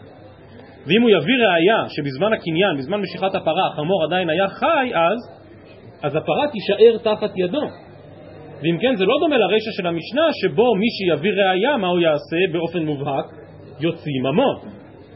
ואם 0.88 1.02
הוא 1.02 1.10
יביא 1.10 1.36
ראייה 1.46 1.90
שבזמן 1.90 2.34
הקניין, 2.34 2.78
בזמן 2.78 3.02
משיכת 3.02 3.36
הפרה, 3.36 3.68
החמור 3.74 4.04
עדיין 4.04 4.30
היה 4.30 4.48
חי, 4.48 4.92
אז, 4.96 5.20
אז 6.04 6.16
הפרה 6.16 6.48
תישאר 6.48 6.98
תחת 6.98 7.32
ידו. 7.36 7.68
ואם 8.62 8.78
כן, 8.82 8.96
זה 8.96 9.06
לא 9.06 9.18
דומה 9.20 9.38
לרשע 9.38 9.72
של 9.78 9.88
המשנה, 9.88 10.28
שבו 10.42 10.76
מי 10.76 10.88
שיביא 10.90 11.32
ראייה, 11.32 11.78
מה 11.78 11.88
הוא 11.88 12.00
יעשה 12.00 12.38
באופן 12.52 12.86
מובהק? 12.86 13.26
יוציא 13.80 14.22
ממון. 14.24 14.56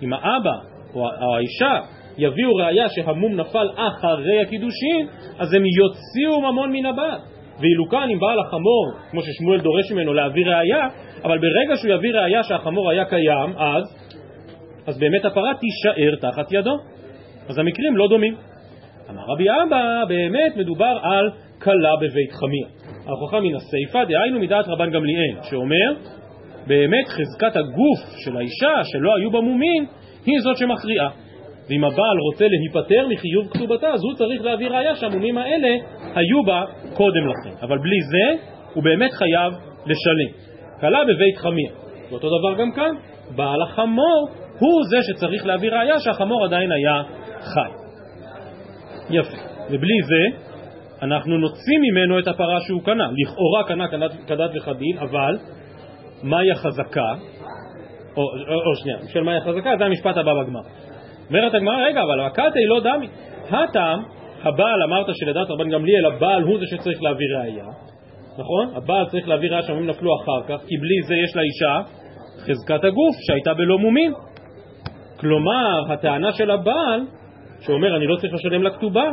אם 0.04 0.14
האבא 0.14 0.58
או 0.96 1.36
האישה 1.36 1.80
יביאו 2.18 2.56
ראייה 2.56 2.90
שהמום 2.90 3.36
נפל 3.36 3.68
אחרי 3.76 4.42
הקידושין, 4.42 5.08
אז 5.40 5.54
הם 5.54 5.64
יוציאו 5.66 6.52
ממון 6.52 6.72
מן 6.72 6.86
הבת. 6.86 7.35
ואילו 7.60 7.90
כאן 7.90 8.10
אם 8.14 8.20
בעל 8.20 8.40
החמור, 8.40 8.92
כמו 9.12 9.22
ששמואל 9.22 9.60
דורש 9.60 9.92
ממנו 9.92 10.14
להביא 10.14 10.46
ראייה, 10.46 10.88
אבל 11.24 11.38
ברגע 11.38 11.76
שהוא 11.76 11.94
יביא 11.94 12.14
ראייה 12.14 12.44
שהחמור 12.44 12.90
היה 12.92 13.06
קיים, 13.06 13.58
אז, 13.58 13.84
אז 14.88 15.00
באמת 15.00 15.26
הפרה 15.26 15.52
תישאר 15.54 16.16
תחת 16.16 16.52
ידו. 16.52 16.78
אז 17.50 17.58
המקרים 17.58 17.98
לא 17.98 18.08
דומים. 18.08 18.36
אמר 19.10 19.22
רבי 19.34 19.46
אבא, 19.50 20.04
באמת 20.08 20.58
מדובר 20.58 21.00
על 21.04 21.30
כלה 21.62 21.96
בבית 22.02 22.32
חמיר. 22.32 22.68
ההוכחה 23.08 23.40
מן 23.40 23.56
הסיפא, 23.56 24.04
דהיינו 24.04 24.40
מדעת 24.40 24.68
רבן 24.68 24.92
גמליאל, 24.92 25.44
שאומר, 25.50 25.94
באמת 26.68 27.08
חזקת 27.08 27.56
הגוף 27.56 28.00
של 28.26 28.38
האישה 28.38 28.84
שלא 28.84 29.16
היו 29.16 29.32
בה 29.32 29.42
מומין, 29.42 29.86
היא 30.26 30.40
זאת 30.40 30.58
שמכריעה. 30.58 31.10
ואם 31.70 31.84
הבעל 31.84 32.18
רוצה 32.32 32.46
להיפטר 32.48 33.08
מחיוב 33.08 33.48
כתובתה, 33.54 33.88
אז 33.88 34.04
הוא 34.04 34.14
צריך 34.14 34.42
להביא 34.42 34.70
ראיה 34.70 34.96
שהמומים 34.96 35.38
האלה 35.38 35.70
היו 36.16 36.44
בה 36.46 36.64
קודם 36.94 37.28
לכן. 37.28 37.66
אבל 37.66 37.78
בלי 37.78 38.02
זה, 38.02 38.44
הוא 38.74 38.84
באמת 38.84 39.12
חייב 39.14 39.54
לשלם. 39.86 40.46
כלה 40.80 41.00
בבית 41.04 41.38
חמיר. 41.38 41.72
ואותו 42.10 42.28
דבר 42.40 42.62
גם 42.62 42.72
כאן, 42.72 42.96
בעל 43.36 43.62
החמור 43.62 44.30
הוא 44.60 44.84
זה 44.90 44.98
שצריך 45.02 45.46
להביא 45.46 45.72
ראיה 45.72 46.00
שהחמור 46.00 46.46
עדיין 46.46 46.72
היה 46.72 47.04
חי. 47.42 47.70
יפה. 49.10 49.38
ובלי 49.70 50.02
זה, 50.04 50.46
אנחנו 51.02 51.38
נוציא 51.38 51.78
ממנו 51.82 52.20
את 52.20 52.28
הפרה 52.28 52.62
שהוא 52.62 52.82
קנה. 52.84 53.08
לכאורה 53.18 53.64
קנה 53.68 53.88
כדת 54.28 54.52
וכדין, 54.56 54.98
אבל 54.98 55.38
מהי 56.24 56.52
החזקה? 56.52 57.14
או, 58.18 58.22
או, 58.22 58.70
או 58.70 58.76
שנייה, 58.76 58.98
בשל 58.98 59.24
מהי 59.24 59.38
החזקה, 59.38 59.70
זה 59.78 59.86
המשפט 59.86 60.18
הבא 60.18 60.32
בגמר. 60.44 60.62
אומרת 61.30 61.54
הגמרא, 61.54 61.86
רגע, 61.88 62.02
אבל 62.02 62.22
הקלטי 62.22 62.66
לא 62.66 62.80
דמי. 62.80 63.08
הטעם, 63.50 64.04
הבעל 64.44 64.84
אמרת 64.84 65.06
שלדעת 65.14 65.48
רבן 65.50 65.70
גמליאל, 65.70 66.06
הבעל 66.06 66.44
הוא 66.44 66.60
זה 66.60 66.66
שצריך 66.66 67.04
להביא 67.04 67.26
ראייה, 67.38 67.66
נכון? 68.38 68.70
הבעל 68.76 69.06
צריך 69.06 69.28
להביא 69.28 69.50
ראייה 69.50 69.64
שהמומים 69.64 69.90
נפלו 69.90 70.12
אחר 70.22 70.48
כך, 70.48 70.66
כי 70.68 70.78
בלי 70.78 71.02
זה 71.08 71.16
יש 71.16 71.36
לאישה 71.36 71.82
חזקת 72.40 72.84
הגוף 72.84 73.16
שהייתה 73.28 73.54
בלא 73.54 73.78
מומים. 73.78 74.14
כלומר, 75.20 75.94
הטענה 75.94 76.34
של 76.34 76.52
הבעל, 76.52 77.02
שאומר 77.62 77.98
אני 77.98 78.08
לא 78.08 78.16
צריך 78.16 78.34
לשלם 78.34 78.64
לכתובה, 78.64 79.10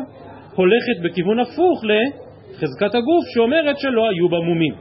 הולכת 0.54 1.02
בכיוון 1.02 1.38
הפוך 1.40 1.84
לחזקת 1.84 2.94
הגוף 2.94 3.24
שאומרת 3.34 3.78
שלא 3.78 4.08
היו 4.08 4.28
בה 4.28 4.38
מומים. 4.38 4.74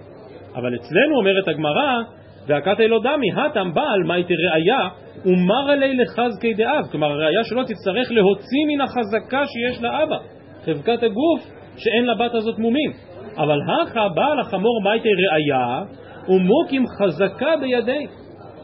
אבל 0.55 0.75
אצלנו 0.75 1.17
אומרת 1.17 1.47
הגמרא, 1.47 2.01
והקתא 2.47 2.81
לא 2.81 2.99
דמי, 3.03 3.31
הטם 3.31 3.73
בעל 3.73 4.03
מייטי 4.03 4.33
ראיה 4.35 4.89
ומר 5.25 5.71
עלי 5.71 5.93
לחזקי 5.97 6.53
דאב, 6.53 6.87
כלומר 6.91 7.11
הראיה 7.11 7.43
שלא 7.43 7.63
תצטרך 7.63 8.11
להוציא 8.11 8.63
מן 8.67 8.81
החזקה 8.81 9.43
שיש 9.45 9.81
לאבא, 9.81 10.17
חזקת 10.65 11.03
הגוף 11.03 11.41
שאין 11.77 12.05
לבת 12.05 12.33
הזאת 12.33 12.59
מומים. 12.59 12.91
אבל 13.37 13.59
הכא 13.61 14.07
בעל 14.15 14.39
החמור 14.39 14.81
מייטי 14.83 15.09
ראיה 15.09 15.83
ומוקים 16.27 16.85
חזקה 16.87 17.51
בידי. 17.61 18.07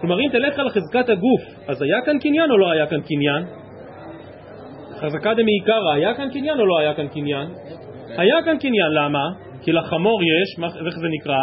כלומר 0.02 0.20
אם 0.20 0.30
תלך 0.32 0.60
על 0.60 0.70
חזקת 0.70 1.10
הגוף, 1.10 1.42
אז 1.68 1.82
היה 1.82 2.02
כאן 2.06 2.20
קניין 2.20 2.52
או 2.52 2.58
לא 2.58 2.72
היה 2.72 2.88
כאן 2.88 3.02
קניין? 3.02 3.44
חזקה 4.96 5.34
דמעיקרא, 5.34 5.94
היה 5.96 6.14
כאן 6.14 6.30
קניין 6.30 6.60
או 6.60 6.66
לא 6.66 6.80
היה 6.80 6.94
כאן 6.94 7.08
קניין? 7.08 7.48
היה 8.18 8.36
כאן 8.46 8.58
קניין, 8.58 8.92
למה? 8.92 9.24
כי 9.62 9.72
לחמור 9.72 10.20
יש, 10.24 10.64
איך 10.86 10.96
זה 11.00 11.08
נקרא? 11.20 11.40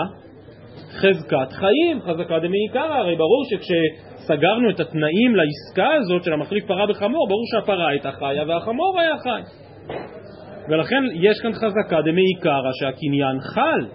חזקת 0.94 1.52
חיים, 1.52 2.00
חזקה 2.00 2.38
דמעיקרא, 2.38 2.94
הרי 2.98 3.16
ברור 3.16 3.44
שכשסגרנו 3.50 4.70
את 4.70 4.80
התנאים 4.80 5.36
לעסקה 5.36 5.94
הזאת 5.94 6.24
של 6.24 6.32
המחליף 6.32 6.66
פרה 6.66 6.86
בחמור, 6.86 7.28
ברור 7.28 7.44
שהפרה 7.52 7.88
הייתה 7.88 8.12
חיה 8.12 8.44
והחמור 8.48 9.00
היה 9.00 9.18
חי. 9.18 9.40
ולכן 10.68 11.02
יש 11.14 11.40
כאן 11.42 11.52
חזקה 11.52 12.00
דמעיקרא 12.02 12.70
שהקניין 12.80 13.40
חל. 13.40 13.86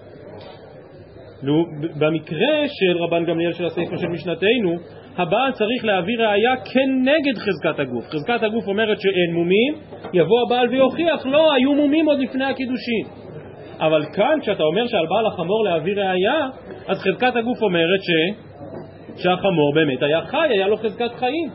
במקרה 2.00 2.68
של 2.68 2.98
רבן 2.98 3.26
גמליאל 3.26 3.54
של 3.54 3.66
הסעיפה 3.66 3.98
של 3.98 4.08
משנתנו, 4.08 4.76
הבעל 5.18 5.52
צריך 5.52 5.86
להביא 5.86 6.18
ראייה 6.18 6.56
כנגד 6.58 7.38
חזקת 7.38 7.80
הגוף. 7.80 8.06
חזקת 8.06 8.44
הגוף 8.44 8.68
אומרת 8.68 8.98
שאין 9.02 9.34
מומים, 9.34 9.74
יבוא 10.14 10.42
הבעל 10.46 10.70
ויוכיח, 10.70 11.26
לא, 11.26 11.54
היו 11.54 11.74
מומים 11.76 12.06
עוד 12.06 12.20
לפני 12.20 12.46
הקידושין. 12.46 13.29
אבל 13.80 14.06
כאן, 14.14 14.40
כשאתה 14.42 14.64
אומר 14.64 14.88
שעל 14.88 15.06
בעל 15.10 15.26
החמור 15.26 15.64
להביא 15.64 15.96
ראייה, 15.96 16.48
אז 16.88 16.98
חזקת 16.98 17.36
הגוף 17.36 17.62
אומרת 17.62 18.02
ש... 18.02 18.10
שהחמור 19.24 19.74
באמת 19.76 20.04
היה 20.04 20.22
חי, 20.22 20.48
היה 20.50 20.68
לו 20.68 20.78
חזקת 20.78 21.12
חיים. 21.16 21.50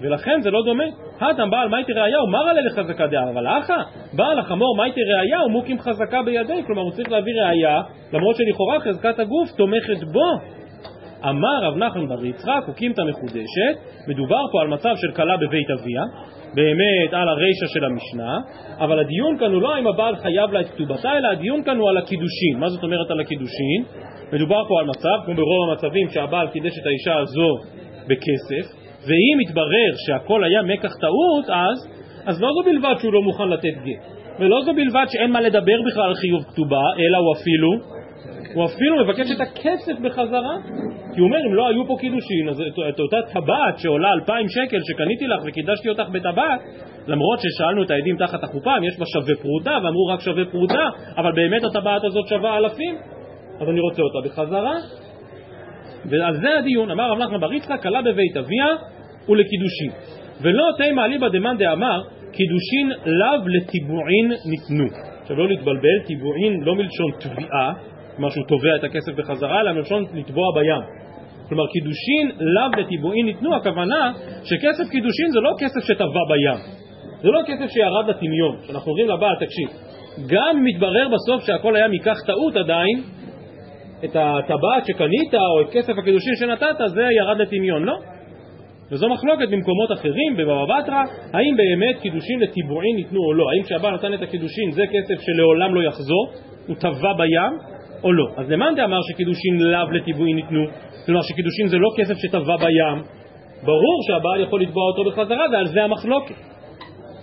ולכן 0.00 0.40
זה 0.40 0.50
לא 0.50 0.62
דומה. 0.64 0.84
הטם 1.20 1.50
בעל 1.50 1.68
מייטי 1.68 1.92
ראייה 1.92 2.18
הוא 2.18 2.30
מר 2.30 2.48
עלי 2.48 2.62
לחזקה 2.62 3.06
דעה, 3.06 3.30
אבל 3.30 3.46
אחא, 3.46 3.76
בעל 4.12 4.38
החמור 4.38 4.76
מייטי 4.76 5.00
ראייה 5.00 5.38
הוא 5.40 5.50
מוקים 5.50 5.78
חזקה 5.78 6.22
בידי, 6.22 6.62
כלומר 6.66 6.82
הוא 6.82 6.92
צריך 6.92 7.10
להביא 7.10 7.32
ראייה, 7.42 7.80
למרות 8.12 8.36
שלכאורה 8.36 8.80
חזקת 8.80 9.18
הגוף 9.18 9.50
תומכת 9.56 10.04
בו. 10.12 10.58
אמר 11.24 11.58
רב 11.62 11.76
נחמן 11.76 12.08
בר 12.08 12.24
יצחק, 12.24 12.62
הוקימתא 12.66 13.02
מחודשת, 13.02 13.74
מדובר 14.08 14.40
פה 14.52 14.60
על 14.60 14.68
מצב 14.68 14.94
של 14.96 15.16
כלה 15.16 15.36
בבית 15.36 15.70
אביה, 15.70 16.02
באמת 16.54 17.12
על 17.12 17.28
הרישא 17.28 17.66
של 17.66 17.84
המשנה, 17.84 18.32
אבל 18.78 18.98
הדיון 18.98 19.38
כאן 19.38 19.52
הוא 19.52 19.62
לא 19.62 19.78
אם 19.78 19.86
הבעל 19.86 20.16
חייב 20.16 20.52
לה 20.52 20.60
את 20.60 20.66
כתובתה, 20.70 21.18
אלא 21.18 21.28
הדיון 21.28 21.62
כאן 21.62 21.76
הוא 21.76 21.88
על 21.88 21.96
הקידושין. 21.96 22.58
מה 22.58 22.68
זאת 22.68 22.82
אומרת 22.82 23.10
על 23.10 23.20
הקידושין? 23.20 23.84
מדובר 24.32 24.64
פה 24.68 24.80
על 24.80 24.86
מצב, 24.86 25.16
כמו 25.24 25.34
ברוב 25.34 25.70
המצבים, 25.70 26.08
שהבעל 26.08 26.48
קידש 26.48 26.78
את 26.78 26.86
האישה 26.86 27.18
הזו 27.18 27.58
בכסף, 28.08 28.66
ואם 29.06 29.40
יתברר 29.40 29.92
שהכל 30.06 30.44
היה 30.44 30.62
מקח 30.62 30.94
טעות, 31.00 31.44
אז, 31.48 31.88
אז 32.26 32.42
לא 32.42 32.48
זו 32.54 32.70
בלבד 32.70 32.94
שהוא 33.00 33.12
לא 33.12 33.22
מוכן 33.22 33.48
לתת 33.48 33.76
גט, 33.84 34.02
ולא 34.40 34.60
זו 34.64 34.74
בלבד 34.74 35.06
שאין 35.08 35.30
מה 35.30 35.40
לדבר 35.40 35.82
בכלל 35.86 36.02
על 36.02 36.14
חיוב 36.14 36.44
כתובה, 36.44 36.82
אלא 36.98 37.18
הוא 37.18 37.34
אפילו 37.34 37.98
הוא 38.54 38.64
אפילו 38.64 39.04
מבקש 39.04 39.26
את 39.36 39.40
הכסף 39.40 40.00
בחזרה 40.02 40.56
כי 41.18 41.22
הוא 41.22 41.28
אומר 41.28 41.46
אם 41.46 41.54
לא 41.54 41.68
היו 41.68 41.86
פה 41.86 41.96
קידושין 42.00 42.48
אז 42.48 42.62
את 42.88 43.00
אותה 43.00 43.16
טבעת 43.32 43.78
שעולה 43.78 44.12
אלפיים 44.12 44.48
שקל 44.48 44.78
שקניתי 44.82 45.26
לך 45.26 45.42
וקידשתי 45.46 45.88
אותך 45.88 46.08
בטבעת 46.12 46.60
למרות 47.06 47.38
ששאלנו 47.40 47.82
את 47.82 47.90
העדים 47.90 48.16
תחת 48.16 48.44
החופה 48.44 48.78
אם 48.78 48.84
יש 48.84 48.98
בה 48.98 49.04
שווה 49.06 49.34
פרוטה 49.42 49.78
ואמרו 49.84 50.06
רק 50.06 50.20
שווה 50.20 50.44
פרוטה 50.44 50.88
אבל 51.16 51.32
באמת 51.32 51.64
הטבעת 51.64 52.04
הזאת 52.04 52.28
שווה 52.28 52.56
אלפים? 52.56 52.94
אז 53.60 53.68
אני 53.68 53.80
רוצה 53.80 54.02
אותה 54.02 54.28
בחזרה. 54.28 54.74
ועל 56.04 56.34
זה 56.34 56.58
הדיון 56.58 56.90
אמר 56.90 57.10
רב 57.10 57.18
נחמן 57.18 57.40
בר 57.40 57.52
יצחק 57.52 57.82
כלה 57.82 58.02
בבית 58.02 58.36
אביה 58.36 58.66
ולקידושין 59.28 59.90
ולא 60.40 60.64
תימא 60.76 61.00
אליבא 61.00 61.28
דמאן 61.28 61.56
דאמר 61.56 62.02
קידושין 62.32 62.88
לאו 63.06 63.48
לטיבועין 63.48 64.32
ניתנו 64.50 64.84
עכשיו 65.22 65.36
לא 65.36 65.48
להתבלבל, 65.48 65.98
טיבועין 66.06 66.60
לא 66.60 66.74
מלשון 66.74 67.10
תביעה 67.20 67.72
כלומר 68.18 68.30
שהוא 68.30 68.44
תובע 68.46 68.76
את 68.76 68.84
הכסף 68.84 69.12
בחזרה, 69.16 69.60
אלא 69.60 69.72
מלשון 69.72 70.04
לטבוע 70.14 70.44
בים. 70.54 71.07
כלומר 71.48 71.66
קידושין 71.66 72.30
לאו 72.40 72.80
לטיבועין 72.80 73.26
ניתנו, 73.26 73.56
הכוונה 73.56 74.12
שכסף 74.44 74.90
קידושין 74.90 75.28
זה 75.32 75.40
לא 75.40 75.52
כסף 75.58 75.80
שטבע 75.88 76.24
בים, 76.28 76.60
זה 77.22 77.28
לא 77.28 77.40
כסף 77.46 77.72
שירד 77.72 78.08
לטמיון, 78.08 78.56
שאנחנו 78.66 78.90
אומרים 78.90 79.08
לבעל 79.08 79.36
תקשיב, 79.40 79.68
גם 80.26 80.64
מתברר 80.64 81.08
בסוף 81.08 81.46
שהכל 81.46 81.76
היה 81.76 81.88
מכך 81.88 82.16
טעות 82.26 82.56
עדיין, 82.56 83.02
את 84.04 84.16
הטבעת 84.16 84.86
שקנית 84.86 85.34
או 85.34 85.60
את 85.60 85.66
כסף 85.72 85.92
הקידושין 85.98 86.36
שנתת 86.36 86.76
זה 86.86 87.02
ירד 87.02 87.38
לטמיון, 87.38 87.84
לא. 87.84 87.96
וזו 88.92 89.08
מחלוקת 89.08 89.48
במקומות 89.48 89.92
אחרים, 89.92 90.36
בבבא 90.36 90.80
בתרא, 90.82 91.02
האם 91.32 91.56
באמת 91.56 92.00
קידושין 92.02 92.40
לטיבועין 92.40 92.96
ניתנו 92.96 93.20
או 93.20 93.34
לא, 93.34 93.44
האם 93.50 93.62
כשהבעל 93.62 93.94
נתן 93.94 94.14
את 94.14 94.22
הקידושין 94.22 94.70
זה 94.70 94.82
כסף 94.86 95.20
שלעולם 95.20 95.74
לא 95.74 95.82
יחזור, 95.82 96.32
הוא 96.66 96.76
טבע 96.76 97.12
בים, 97.12 97.77
או 98.02 98.12
לא. 98.12 98.26
אז 98.36 98.50
למאן 98.50 98.74
דאמר 98.76 99.00
שקידושין 99.02 99.60
לאו 99.60 99.90
לטיבועין 99.90 100.36
ניתנו, 100.36 100.64
כלומר 101.06 101.22
שקידושין 101.22 101.66
זה 101.68 101.76
לא 101.76 101.88
כסף 101.96 102.14
שטבע 102.18 102.56
בים, 102.56 103.02
ברור 103.62 104.02
שהבעל 104.06 104.40
יכול 104.40 104.62
לתבוע 104.62 104.82
אותו 104.90 105.10
בחזרה 105.10 105.44
ועל 105.52 105.66
זה 105.66 105.84
המחלוקת. 105.84 106.34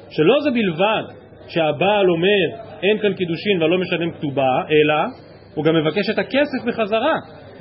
שלא 0.09 0.41
זה 0.43 0.49
בלבד 0.51 1.03
שהבעל 1.47 2.09
אומר 2.09 2.65
אין 2.83 2.97
כאן 2.97 3.13
קידושין 3.13 3.63
ולא 3.63 3.77
משלם 3.77 4.11
כתובה, 4.11 4.61
אלא 4.71 4.95
הוא 5.55 5.65
גם 5.65 5.75
מבקש 5.75 6.09
את 6.09 6.19
הכסף 6.19 6.65
בחזרה. 6.67 7.15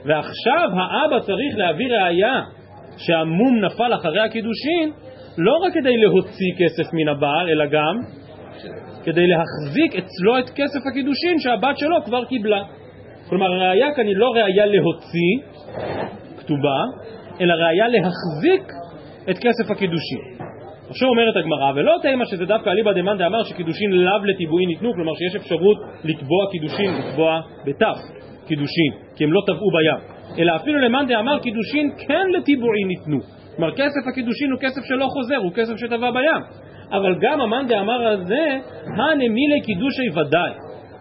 ועכשיו 0.04 0.68
האבא 0.72 1.18
צריך 1.20 1.56
להביא 1.56 1.88
ראייה 1.88 2.40
שהמום 2.96 3.64
נפל 3.64 3.94
אחרי 3.94 4.20
הקידושין 4.20 4.92
לא 5.38 5.52
רק 5.56 5.72
כדי 5.74 5.96
להוציא 5.96 6.52
כסף 6.58 6.92
מן 6.92 7.08
הבעל, 7.08 7.48
אלא 7.48 7.66
גם 7.66 7.96
כדי 9.04 9.26
להחזיק 9.26 9.96
אצלו 9.96 10.38
את 10.38 10.50
כסף 10.50 10.80
הקידושין 10.90 11.38
שהבת 11.38 11.78
שלו 11.78 11.96
כבר 12.04 12.24
קיבלה. 12.24 12.62
כלומר 13.28 13.46
ראיה 13.46 13.94
כאן 13.94 14.06
היא 14.06 14.16
לא 14.16 14.30
ראיה 14.30 14.66
להוציא 14.66 15.32
כתובה, 16.38 16.80
אלא 17.40 17.52
ראיה 17.52 17.88
להחזיק 17.88 18.72
את 19.30 19.38
כסף 19.38 19.70
הקידושין. 19.70 20.44
עכשיו 20.90 21.08
אומרת 21.08 21.36
הגמרא, 21.36 21.72
ולא 21.74 21.92
תימא 22.02 22.24
שזה 22.24 22.44
דווקא 22.44 22.70
אליבא 22.70 22.92
דמאן 22.92 23.18
דאמר 23.18 23.42
שקידושין 23.42 23.92
לאו 23.92 24.24
לטיבועין 24.24 24.68
ניתנו, 24.68 24.92
כלומר 24.94 25.12
שיש 25.14 25.36
אפשרות 25.36 25.76
לתבוע 26.04 26.42
קידושין, 26.52 26.90
לתבוע 26.94 27.40
כסף 27.64 27.98
קידושין, 28.46 28.92
כי 29.16 29.24
הם 29.24 29.32
לא 29.32 29.40
טבעו 29.46 29.70
בים, 29.70 30.00
אלא 30.38 30.56
אפילו 30.56 30.78
למאן 30.78 31.06
דאמר 31.06 31.38
קידושין 31.38 31.90
כן 32.08 32.26
לטיבועין 32.38 32.88
ניתנו. 32.88 33.18
כלומר 33.56 33.72
כסף 33.74 34.08
הקידושין 34.08 34.50
הוא 34.50 34.60
כסף 34.60 34.84
שלא 34.84 35.06
חוזר, 35.06 35.36
הוא 35.36 35.52
כסף 35.54 35.76
שטבע 35.76 36.10
בים. 36.10 36.42
אבל 36.90 37.14
גם 37.20 37.40
המאן 37.40 37.66
דאמר 37.68 38.06
הזה, 38.06 38.58
הנמילי 38.86 39.60
קידושי 39.64 40.08
ודאי. 40.10 40.50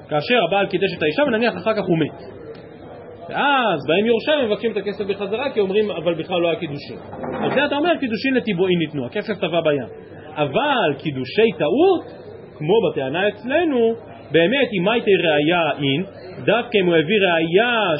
כאשר 0.10 0.44
הבעל 0.48 0.68
קידש 0.68 0.94
את 0.98 1.04
האישה 1.04 1.24
ונניח 1.24 1.54
אחר 1.58 1.74
כך 1.74 1.84
הוא 1.88 1.98
מת. 1.98 2.44
ואז 3.30 3.80
באים 3.88 4.06
יורשיו 4.06 4.48
מבקשים 4.48 4.72
את 4.72 4.78
הכסף 4.78 5.06
בחזרה 5.06 5.50
כי 5.54 5.60
אומרים 5.60 5.92
אבל 5.92 6.14
בכלל 6.14 6.42
לא 6.42 6.50
היה 6.50 6.60
קידושין. 6.60 6.98
על 7.44 7.54
זה 7.54 7.66
אתה 7.66 7.76
אומר 7.76 7.98
קידושין 8.00 8.34
לטיבועין 8.34 8.80
ניתנו, 8.80 9.06
הכסף 9.06 9.34
טבע 9.40 9.62
בים. 9.62 9.88
אבל 10.36 10.94
קידושי 10.98 11.52
טעות, 11.58 12.04
כמו 12.58 12.74
בטענה 12.90 13.28
אצלנו, 13.28 13.94
באמת 14.32 14.68
אם 14.80 14.88
הייתי 14.88 15.12
ראייה 15.16 15.72
אין, 15.72 16.04
דווקא 16.46 16.78
אם 16.78 16.86
הוא 16.86 16.96
הביא 16.96 17.18
ראייה 17.22 17.92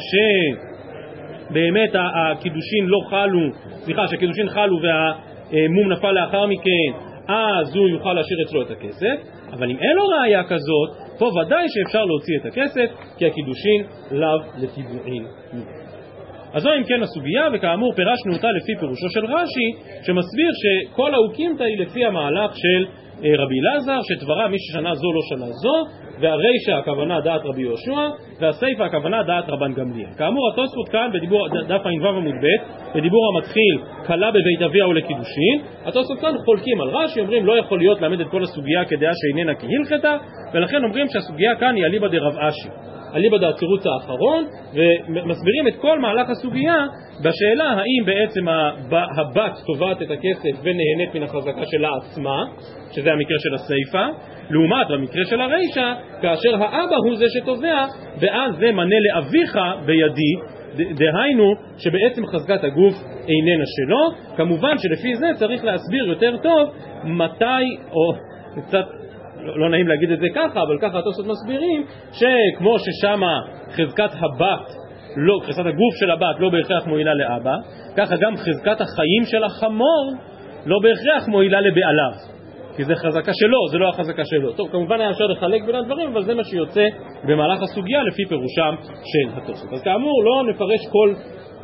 שבאמת 1.50 1.90
הקידושין 1.94 2.86
לא 2.86 3.00
חלו, 3.10 3.40
סליחה, 3.84 4.08
שהקידושין 4.08 4.48
חלו 4.48 4.76
והמום 4.82 5.92
נפל 5.92 6.10
לאחר 6.12 6.46
מכן, 6.46 6.90
אז 7.28 7.76
הוא 7.76 7.88
יוכל 7.88 8.12
להשאיר 8.12 8.42
אצלו 8.42 8.62
את 8.62 8.70
הכסף, 8.70 9.16
אבל 9.52 9.70
אם 9.70 9.76
אין 9.78 9.96
לו 9.96 10.06
ראייה 10.06 10.44
כזאת, 10.44 11.03
פה 11.18 11.24
ודאי 11.24 11.66
שאפשר 11.68 12.04
להוציא 12.04 12.34
את 12.40 12.46
הכסף, 12.46 13.16
כי 13.18 13.26
הקידושין 13.26 13.82
לאו 14.10 14.38
לטבעין. 14.58 15.26
אז 16.54 16.62
זו 16.62 16.70
אם 16.78 16.84
כן 16.84 17.02
הסוגיה, 17.02 17.48
וכאמור 17.54 17.92
פירשנו 17.92 18.32
אותה 18.32 18.48
לפי 18.52 18.72
פירושו 18.80 19.08
של 19.10 19.24
רש"י, 19.24 19.68
שמסביר 20.02 20.50
שכל 20.62 21.14
האוקימתא 21.14 21.62
היא 21.62 21.78
לפי 21.78 22.04
המהלך 22.04 22.56
של 22.56 22.86
אה, 23.24 23.30
רבי 23.38 23.60
אלעזר, 23.60 23.98
שדברה 24.02 24.48
מי 24.48 24.56
ששנה 24.58 24.94
זו 24.94 25.12
לא 25.12 25.20
שנה 25.28 25.46
זו, 25.46 26.03
והרישא 26.20 26.72
הכוונה 26.72 27.20
דעת 27.20 27.40
רבי 27.44 27.62
יהושע, 27.62 28.08
והסיפא 28.40 28.82
הכוונה 28.82 29.22
דעת 29.22 29.44
רבן 29.48 29.72
גמליאל. 29.74 30.10
כאמור 30.18 30.50
התוספות 30.52 30.88
כאן 30.88 31.10
בדיבור 31.14 31.48
דף 31.48 31.80
ע"ו 31.86 32.08
עמוד 32.08 32.34
ב', 32.34 32.46
בדיבור 32.98 33.20
המתחיל 33.34 33.78
כלה 34.06 34.30
בבית 34.30 34.62
אביה 34.66 34.88
ולקידושין, 34.88 35.60
התוספות 35.84 36.20
כאן 36.20 36.34
חולקים 36.44 36.80
על 36.80 36.88
רש"י, 36.88 37.20
אומרים 37.20 37.46
לא 37.46 37.58
יכול 37.58 37.78
להיות 37.78 38.00
למד 38.00 38.20
את 38.20 38.26
כל 38.30 38.42
הסוגיה 38.42 38.84
כדעה 38.84 39.12
שאיננה 39.14 39.52
כהלכתה, 39.54 40.16
ולכן 40.54 40.84
אומרים 40.84 41.06
שהסוגיה 41.08 41.56
כאן 41.56 41.74
היא 41.74 41.84
אליבא 41.84 42.08
דרב 42.08 42.38
אשי. 42.38 42.68
אליבא 43.14 43.38
דהצירוץ 43.38 43.86
האחרון, 43.86 44.44
ומסבירים 44.74 45.68
את 45.68 45.74
כל 45.80 45.98
מהלך 45.98 46.30
הסוגיה 46.30 46.86
בשאלה 47.20 47.64
האם 47.64 48.04
בעצם 48.06 48.48
הבת 48.90 49.52
תובעת 49.66 50.02
את 50.02 50.10
הכסף 50.10 50.60
ונהנית 50.62 51.14
מן 51.14 51.22
החזקה 51.22 51.66
שלה 51.66 51.88
עצמה, 51.96 52.44
שזה 52.92 53.12
המקרה 53.12 53.38
של 53.38 53.54
הסיפא, 53.54 54.06
לעומת 54.50 54.86
במקרה 54.90 55.24
של 55.24 55.40
הרישא, 55.40 55.92
כאשר 56.22 56.54
האבא 56.54 56.96
הוא 57.04 57.16
זה 57.16 57.24
שתובע, 57.28 57.84
ואז 58.20 58.56
זה 58.56 58.72
מנה 58.72 58.96
לאביך 59.06 59.58
בידי, 59.86 60.34
דהיינו 60.76 61.54
שבעצם 61.78 62.26
חזקת 62.26 62.64
הגוף 62.64 62.94
איננה 63.28 63.64
שלו, 63.66 64.34
כמובן 64.36 64.78
שלפי 64.78 65.14
זה 65.14 65.26
צריך 65.34 65.64
להסביר 65.64 66.04
יותר 66.06 66.36
טוב 66.42 66.74
מתי, 67.04 67.64
או 67.90 68.12
קצת 68.66 68.84
לא, 69.40 69.58
לא 69.58 69.70
נעים 69.70 69.88
להגיד 69.88 70.10
את 70.10 70.18
זה 70.18 70.26
ככה, 70.34 70.62
אבל 70.62 70.78
ככה 70.82 70.98
התוספות 70.98 71.26
מסבירים, 71.26 71.84
שכמו 72.12 72.76
ששמה 72.78 73.40
חזקת 73.70 74.10
הבת, 74.12 74.83
לא, 75.16 75.40
חזקת 75.42 75.66
הגוף 75.66 75.94
של 76.00 76.10
הבת 76.10 76.40
לא 76.40 76.48
בהכרח 76.50 76.86
מועילה 76.86 77.14
לאבא, 77.14 77.56
ככה 77.96 78.16
גם 78.16 78.36
חזקת 78.36 78.80
החיים 78.80 79.24
של 79.24 79.44
החמור 79.44 80.12
לא 80.66 80.78
בהכרח 80.82 81.28
מועילה 81.28 81.60
לבעליו. 81.60 82.34
כי 82.76 82.84
זה 82.84 82.94
חזקה 82.94 83.32
שלו, 83.34 83.68
זה 83.70 83.78
לא 83.78 83.88
החזקה 83.88 84.24
שלו. 84.24 84.52
טוב, 84.52 84.68
כמובן 84.72 85.00
היה 85.00 85.10
אפשר 85.10 85.26
לחלק 85.26 85.62
בין 85.66 85.74
הדברים, 85.74 86.08
אבל 86.12 86.22
זה 86.22 86.34
מה 86.34 86.44
שיוצא 86.44 86.84
במהלך 87.24 87.62
הסוגיה 87.62 88.02
לפי 88.02 88.22
פירושם 88.28 88.74
של 88.82 89.38
התוספות. 89.38 89.72
אז 89.72 89.82
כאמור, 89.82 90.24
לא 90.24 90.52
נפרש 90.52 90.80
כל 90.92 91.14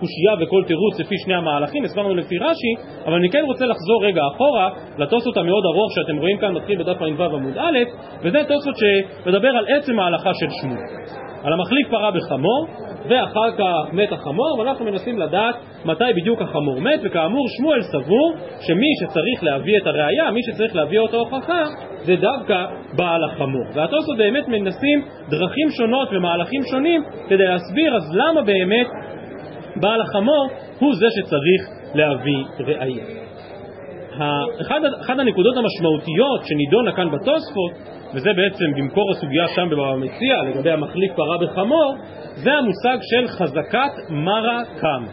קושייה 0.01 0.35
וכל 0.41 0.63
תירוץ 0.67 1.01
לפי 1.01 1.15
שני 1.25 1.35
המהלכים, 1.35 1.85
הסברנו 1.85 2.15
לפי 2.15 2.39
רש"י, 2.39 2.73
אבל 3.07 3.15
אני 3.15 3.31
כן 3.31 3.43
רוצה 3.45 3.67
לחזור 3.67 4.05
רגע 4.05 4.23
אחורה 4.35 4.69
לתוספות 4.99 5.37
המאוד 5.37 5.65
ארוך 5.75 5.93
שאתם 5.95 6.17
רואים 6.17 6.39
כאן, 6.39 6.53
מתחיל 6.53 6.79
בדף 6.79 7.03
ע"ו 7.03 7.37
עמוד 7.37 7.59
א', 7.59 7.79
וזה 8.23 8.39
תוספות 8.49 8.75
שמדבר 8.77 9.49
על 9.49 9.65
עצם 9.69 9.99
ההלכה 9.99 10.31
של 10.35 10.47
שמואל. 10.63 11.21
על 11.45 11.53
המחליק 11.53 11.89
פרה 11.91 12.11
בחמור, 12.11 12.67
ואחר 13.09 13.51
כך 13.59 13.93
מת 13.93 14.13
החמור, 14.13 14.59
ואנחנו 14.59 14.85
מנסים 14.85 15.19
לדעת 15.19 15.55
מתי 15.85 16.05
בדיוק 16.17 16.43
החמור 16.43 16.81
מת, 16.81 17.01
וכאמור 17.03 17.47
שמואל 17.49 17.81
סבור 17.83 18.33
שמי 18.61 18.87
שצריך 19.01 19.45
להביא 19.45 19.79
את 19.83 19.87
הראייה, 19.87 20.31
מי 20.31 20.41
שצריך 20.43 20.77
להביא 20.77 21.01
את 21.05 21.15
ההוכחה, 21.15 21.65
זה 22.03 22.17
דווקא 22.17 22.67
בעל 22.97 23.25
החמור. 23.25 23.65
והתוספות 23.75 24.17
באמת 24.19 24.49
מנסים 24.49 25.05
דרכים 25.29 25.71
שונות 25.71 26.09
ומהלכים 26.13 26.63
שונים 26.71 27.03
כדי 27.29 27.45
להסביר 27.45 27.97
אז 27.97 28.17
למה 28.17 28.43
באמת 28.43 28.87
בעל 29.77 30.01
החמור 30.01 30.49
הוא 30.79 30.95
זה 30.95 31.07
שצריך 31.11 31.63
להביא 31.95 32.45
ראייה. 32.59 33.05
אחד, 34.61 34.81
אחד 35.01 35.21
הנקודות 35.21 35.57
המשמעותיות 35.57 36.41
שנידונה 36.45 36.93
כאן 36.93 37.11
בתוספות, 37.11 37.73
וזה 38.15 38.31
בעצם 38.37 38.65
במקור 38.77 39.11
הסוגיה 39.11 39.49
שם 39.49 39.69
במציע 39.71 40.43
לגבי 40.43 40.71
המחליף 40.71 41.13
פרה 41.17 41.39
בחמור, 41.39 41.95
זה 42.35 42.53
המושג 42.53 42.99
של 43.03 43.29
חזקת 43.29 43.93
מרה 44.11 44.63
קם. 44.81 45.05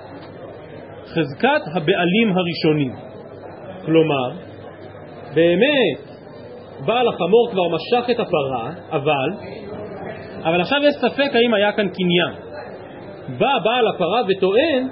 חזקת 1.06 1.62
הבעלים 1.76 2.38
הראשונים. 2.38 2.94
כלומר, 3.86 4.30
באמת 5.34 6.18
בעל 6.86 7.08
החמור 7.08 7.50
כבר 7.52 7.68
משך 7.76 8.10
את 8.12 8.20
הפרה, 8.20 8.70
אבל, 8.92 9.30
אבל 10.44 10.62
עכשיו 10.62 10.80
יש 10.84 10.96
ספק 10.96 11.36
האם 11.36 11.54
היה 11.54 11.72
כאן 11.72 11.88
קניין. 11.90 12.47
בא 13.30 13.60
בעל 13.64 13.88
הפרה 13.88 14.22
וטוען 14.28 14.88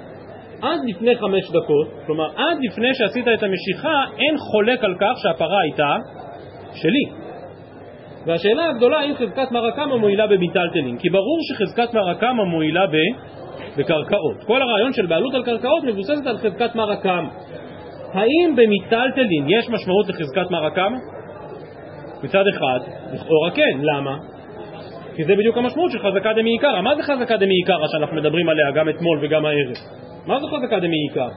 עד 0.62 0.80
לפני 0.84 1.16
חמש 1.16 1.50
דקות, 1.50 1.88
כלומר 2.06 2.26
עד 2.36 2.58
לפני 2.62 2.94
שעשית 2.94 3.28
את 3.28 3.42
המשיכה 3.42 4.04
אין 4.18 4.36
חולק 4.38 4.84
על 4.84 4.94
כך 5.00 5.18
שהפרה 5.22 5.60
הייתה 5.60 5.94
שלי. 6.74 7.26
והשאלה 8.26 8.68
הגדולה 8.68 8.98
האם 8.98 9.14
חזקת 9.14 9.50
מרקמה 9.50 9.96
מועילה 9.96 10.26
במיטלטלין, 10.26 10.98
כי 10.98 11.10
ברור 11.10 11.38
שחזקת 11.48 11.94
מרקמה 11.94 12.44
מועילה 12.44 12.86
ב... 12.86 12.92
בקרקעות. 13.78 14.44
כל 14.46 14.62
הרעיון 14.62 14.92
של 14.92 15.06
בעלות 15.06 15.34
על 15.34 15.44
קרקעות 15.44 15.84
מבוססת 15.84 16.26
על 16.26 16.38
חזקת 16.38 16.74
מרקמה. 16.74 17.28
האם 18.12 18.56
במיטלטלין 18.56 19.46
יש 19.48 19.68
משמעות 19.68 20.08
לחזקת 20.08 20.50
מרקמה? 20.50 20.96
מצד 22.22 22.44
אחד, 22.48 22.80
לכאורה 23.12 23.50
כן, 23.54 23.78
למה? 23.80 24.16
כי 25.16 25.24
זה 25.24 25.32
בדיוק 25.36 25.56
המשמעות 25.56 25.90
של 25.90 25.98
חזקה 25.98 26.32
דמעיקרא. 26.32 26.80
מה 26.80 26.96
זה 26.96 27.02
חזקה 27.02 27.36
דמעיקרא 27.36 27.86
שאנחנו 27.92 28.16
מדברים 28.16 28.48
עליה 28.48 28.70
גם 28.74 28.88
אתמול 28.88 29.18
וגם 29.22 29.44
הערב? 29.44 29.76
מה 30.26 30.40
זה 30.40 30.46
חזקה 30.46 30.80
דמעיקרא? 30.80 31.28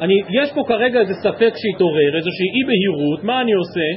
אני, 0.00 0.14
יש 0.42 0.52
פה 0.54 0.60
כרגע 0.68 1.00
איזה 1.00 1.14
ספק 1.14 1.52
שהתעורר, 1.56 2.16
איזושהי 2.16 2.48
אי 2.54 2.62
בהירות, 2.66 3.24
מה 3.24 3.40
אני 3.40 3.52
עושה? 3.52 3.88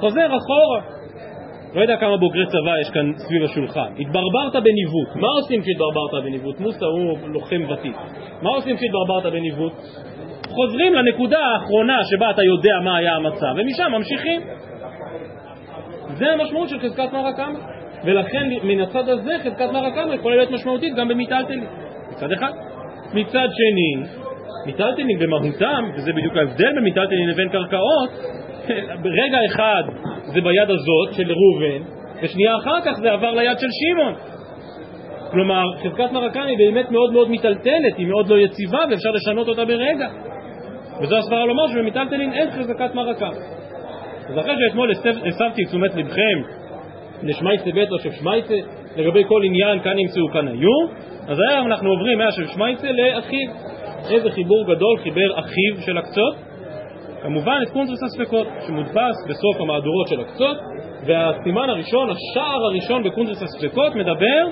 חוזר 0.00 0.26
אחורה. 0.26 0.80
לא 1.74 1.80
יודע 1.80 1.96
כמה 1.96 2.16
בוגרי 2.16 2.46
צבא 2.46 2.80
יש 2.80 2.90
כאן 2.90 3.12
סביב 3.16 3.42
השולחן. 3.44 3.92
התברברת 3.98 4.62
בניווט. 4.64 5.16
מה 5.16 5.28
עושים 5.28 5.62
כשהתברברת 5.62 6.24
בניווט? 6.24 6.60
מוסא 6.60 6.84
הוא 6.84 7.18
לוחם 7.28 7.62
ותיק. 7.70 7.96
מה 8.42 8.50
עושים 8.50 8.76
כשהתברברת 8.76 9.32
בניווט? 9.32 9.72
חוזרים 10.48 10.94
לנקודה 10.94 11.38
האחרונה 11.38 11.98
שבה 12.10 12.30
אתה 12.30 12.42
יודע 12.42 12.80
מה 12.84 12.96
היה 12.96 13.16
המצב, 13.16 13.54
ומשם 13.56 13.92
ממשיכים. 13.92 14.40
זה 16.18 16.26
המשמעות 16.32 16.68
של 16.68 16.78
חזקת 16.78 17.12
מרא 17.12 17.32
קמא. 17.32 17.58
ולכן 18.04 18.48
מן 18.62 18.80
הצד 18.80 19.08
הזה 19.08 19.32
חזקת 19.44 19.70
מרא 19.72 19.90
קמא 19.90 20.14
יכולה 20.14 20.36
להיות 20.36 20.50
משמעותית 20.50 20.94
גם 20.94 21.08
במיטלטלין. 21.08 21.64
מצד 22.10 22.32
אחד. 22.32 22.52
מצד 23.14 23.48
שני, 23.52 24.06
מיטלטלין 24.66 25.18
במהותם, 25.18 25.90
וזה 25.94 26.12
בדיוק 26.12 26.36
ההבדל 26.36 26.74
בין 26.74 26.84
מיטלטלין 26.84 27.28
לבין 27.28 27.48
קרקעות, 27.48 28.10
ברגע 29.02 29.38
אחד 29.46 29.82
זה 30.24 30.40
ביד 30.40 30.70
הזאת 30.70 31.12
של 31.12 31.32
ראובן, 31.32 31.82
ושנייה 32.22 32.56
אחר 32.56 32.80
כך 32.84 32.92
זה 32.92 33.12
עבר 33.12 33.30
ליד 33.30 33.58
של 33.58 33.66
שמעון. 33.70 34.14
כלומר, 35.30 35.64
חזקת 35.82 36.12
מרקם 36.12 36.42
היא 36.46 36.58
באמת 36.58 36.90
מאוד 36.90 37.12
מאוד 37.12 37.30
מיטלטלת, 37.30 37.96
היא 37.96 38.06
מאוד 38.06 38.28
לא 38.28 38.38
יציבה 38.38 38.78
ואפשר 38.90 39.10
לשנות 39.10 39.48
אותה 39.48 39.64
ברגע. 39.64 40.08
וזו 41.02 41.16
הסברה 41.16 41.46
לומר 41.46 41.68
שבמיטלטלין 41.68 42.32
אין 42.32 42.50
חזקת 42.50 42.94
מרקם. 42.94 43.32
אז 44.28 44.38
אחרי 44.38 44.54
שאתמול 44.66 44.90
הסבתי 45.26 45.62
את 45.62 45.68
תשומת 45.68 45.94
לבכם 45.94 46.42
לשמייצה 47.22 47.70
בית 47.74 47.92
או 47.92 47.98
שבשמייצה 47.98 48.54
לגבי 48.96 49.24
כל 49.28 49.42
עניין 49.44 49.80
כאן 49.80 49.96
נמצאו 49.96 50.28
כאן 50.32 50.48
היו, 50.48 50.78
אז 51.28 51.38
היום 51.50 51.66
אנחנו 51.66 51.90
עוברים 51.90 52.18
מהשב 52.18 52.46
שמייצה 52.46 52.92
לאחיו. 52.92 53.48
איזה 54.10 54.30
חיבור 54.30 54.64
גדול 54.74 54.98
חיבר 55.02 55.38
אחיו 55.38 55.82
של 55.86 55.98
הקצות? 55.98 56.34
כמובן 57.22 57.58
את 57.62 57.70
קונטרס 57.72 58.02
הספקות 58.02 58.46
שמודפס 58.66 59.16
בסוף 59.28 59.60
המהדורות 59.60 60.08
של 60.08 60.20
הקצות 60.20 60.56
והסימן 61.06 61.70
הראשון, 61.70 62.10
השער 62.10 62.64
הראשון 62.70 63.02
בקונטרס 63.02 63.42
הספקות 63.42 63.94
מדבר 63.94 64.46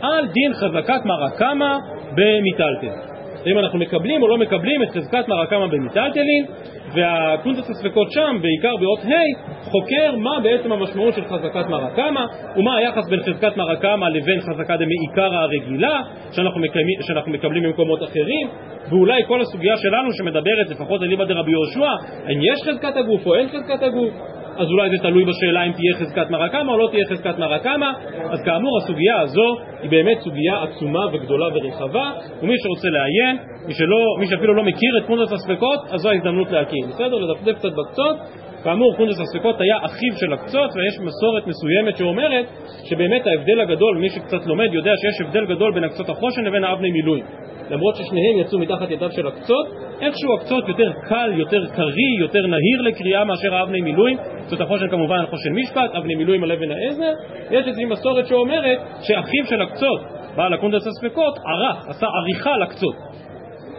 על 0.00 0.26
דין 0.26 0.52
חזקת 0.54 1.00
מרקמה 1.04 1.78
במיטלטלין. 2.12 3.15
אם 3.46 3.58
אנחנו 3.58 3.78
מקבלים 3.78 4.22
או 4.22 4.28
לא 4.28 4.38
מקבלים 4.38 4.82
את 4.82 4.88
חזקת 4.90 5.28
מרקמה 5.28 5.66
במיטלטלין 5.66 6.46
והקונטס 6.94 7.70
הספקות 7.70 8.12
שם, 8.12 8.36
בעיקר 8.42 8.76
באות 8.76 8.98
ה', 9.04 9.70
חוקר 9.70 10.16
מה 10.16 10.40
בעצם 10.42 10.72
המשמעות 10.72 11.14
של 11.14 11.24
חזקת 11.24 11.68
מרקמה 11.68 12.26
ומה 12.56 12.76
היחס 12.76 13.08
בין 13.08 13.20
חזקת 13.20 13.56
מרקמה 13.56 14.08
לבין 14.08 14.40
חזקה 14.40 14.76
דמעיקרא 14.76 15.38
הרגילה 15.38 16.02
שאנחנו 16.32 16.60
מקבלים, 16.60 16.98
שאנחנו 17.00 17.32
מקבלים 17.32 17.62
במקומות 17.62 18.02
אחרים 18.02 18.48
ואולי 18.90 19.22
כל 19.26 19.40
הסוגיה 19.40 19.76
שלנו 19.76 20.12
שמדברת 20.12 20.70
לפחות 20.70 21.02
על 21.02 21.08
ליבא 21.08 21.24
דרבי 21.24 21.50
יהושע 21.50 21.92
האם 22.26 22.38
יש 22.42 22.68
חזקת 22.68 22.96
הגוף 22.96 23.26
או 23.26 23.34
אין 23.34 23.48
חזקת 23.48 23.82
הגוף 23.82 24.14
אז 24.58 24.66
אולי 24.70 24.90
זה 24.90 24.96
תלוי 25.02 25.24
בשאלה 25.24 25.62
אם 25.66 25.72
תהיה 25.72 25.94
חזקת 25.96 26.30
מרקמה 26.30 26.72
או 26.72 26.78
לא 26.78 26.88
תהיה 26.90 27.04
חזקת 27.10 27.38
מרקמה 27.38 27.92
אז 28.30 28.42
כאמור 28.44 28.78
הסוגיה 28.78 29.20
הזו 29.20 29.56
היא 29.82 29.90
באמת 29.90 30.18
סוגיה 30.20 30.62
עצומה 30.62 31.06
וגדולה 31.12 31.46
ורחבה 31.54 32.10
ומי 32.42 32.54
שרוצה 32.62 32.88
לעיין, 32.88 33.36
מי, 33.66 33.74
שלא, 33.74 34.16
מי 34.20 34.26
שאפילו 34.26 34.54
לא 34.54 34.62
מכיר 34.62 34.98
את 34.98 35.06
קונדס 35.06 35.32
הספקות 35.32 35.80
אז 35.90 36.00
זו 36.00 36.08
ההזדמנות 36.08 36.50
להכיר, 36.50 36.86
בסדר? 36.88 37.16
לדפדף 37.16 37.58
קצת 37.58 37.72
בקצות. 37.72 38.16
כאמור 38.64 38.96
קונדס 38.96 39.20
הספקות 39.20 39.60
היה 39.60 39.76
אחיו 39.82 40.12
של 40.16 40.32
הקצות 40.32 40.70
ויש 40.76 40.98
מסורת 41.00 41.46
מסוימת 41.46 41.96
שאומרת 41.96 42.46
שבאמת 42.84 43.26
ההבדל 43.26 43.60
הגדול, 43.60 43.98
מי 43.98 44.10
שקצת 44.10 44.46
לומד 44.46 44.72
יודע 44.72 44.92
שיש 44.96 45.26
הבדל 45.26 45.54
גדול 45.54 45.74
בין 45.74 45.84
הקצות 45.84 46.08
החושן 46.08 46.44
לבין 46.44 46.64
האבני 46.64 46.90
מילואים 46.90 47.24
למרות 47.70 47.96
ששניהם 47.96 48.38
יצאו 48.40 48.58
מתחת 48.58 48.90
ידיו 48.90 49.12
של 49.12 49.26
הקצות, 49.26 49.66
איכשהו 50.00 50.34
הקצות 50.34 50.68
יותר 50.68 50.92
קל, 51.08 51.32
יותר 51.36 51.66
קריא, 51.66 52.20
יותר 52.20 52.46
נהיר 52.46 52.82
לקריאה 52.82 53.24
מאשר 53.24 53.54
האבני 53.54 53.80
מילואים. 53.80 54.16
קצות 54.46 54.60
החושן 54.60 54.88
כמובן 54.88 55.26
חושן 55.30 55.52
משפט, 55.52 55.94
אבני 55.94 56.14
מילואים 56.14 56.44
על 56.44 56.52
אבן 56.52 56.70
העזר. 56.70 57.12
יש 57.50 57.66
איזושהי 57.66 57.84
מסורת 57.84 58.26
שאומרת 58.26 58.78
שאחיו 59.02 59.46
של 59.50 59.62
הקצות, 59.62 60.00
בעל 60.36 60.54
הקונטרס 60.54 60.86
הספקות 60.86 61.38
ערך, 61.38 61.88
עשה 61.88 62.06
עריכה 62.06 62.56
לקצות 62.56 62.94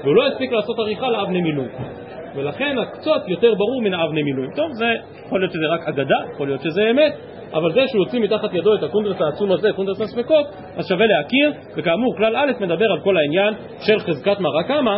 והוא 0.03 0.15
לא 0.15 0.27
הספיק 0.27 0.51
לעשות 0.51 0.79
עריכה 0.79 1.09
לאבני 1.09 1.41
מילואים 1.41 1.67
ולכן 2.37 2.75
הקצות 2.77 3.21
יותר 3.27 3.53
ברור 3.55 3.81
מן 3.81 3.93
האבני 3.93 4.23
מילואים. 4.23 4.51
טוב, 4.55 4.71
זה 4.71 4.85
יכול 5.25 5.39
להיות 5.39 5.51
שזה 5.51 5.67
רק 5.69 5.87
אגדה, 5.87 6.15
יכול 6.33 6.47
להיות 6.47 6.61
שזה 6.61 6.81
אמת, 6.91 7.13
אבל 7.53 7.73
זה 7.73 7.81
שהוא 7.87 8.03
הוציא 8.05 8.19
מתחת 8.19 8.53
ידו 8.53 8.75
את 8.75 8.83
הקונטרס 8.83 9.21
העצום 9.21 9.51
הזה, 9.51 9.69
קונטרס 9.75 10.01
הספקות, 10.01 10.45
אז 10.77 10.87
שווה 10.87 11.05
להכיר, 11.05 11.51
וכאמור 11.77 12.17
כלל 12.17 12.35
א' 12.35 12.51
מדבר 12.59 12.91
על 12.91 12.99
כל 12.99 13.17
העניין 13.17 13.53
של 13.79 13.99
חזקת 13.99 14.39
מרא 14.39 14.61
קמא 14.61 14.97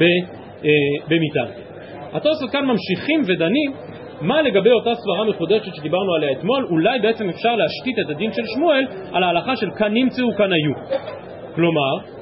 אה, 0.00 0.68
במיתה. 1.08 1.44
התוספות 2.12 2.50
כאן 2.50 2.64
ממשיכים 2.64 3.22
ודנים 3.26 3.72
מה 4.20 4.42
לגבי 4.42 4.70
אותה 4.70 4.90
סברה 4.94 5.24
מחודשת 5.24 5.74
שדיברנו 5.74 6.14
עליה 6.14 6.32
אתמול, 6.32 6.66
אולי 6.70 6.98
בעצם 6.98 7.28
אפשר 7.28 7.56
להשתית 7.56 7.98
את 8.04 8.10
הדין 8.10 8.32
של 8.32 8.42
שמואל 8.54 8.84
על 9.12 9.22
ההלכה 9.22 9.56
של 9.56 9.70
כאן 9.78 9.94
נמצאו 9.94 10.34
כאן 10.36 10.52
היו. 10.52 10.72
כלומר, 11.54 12.19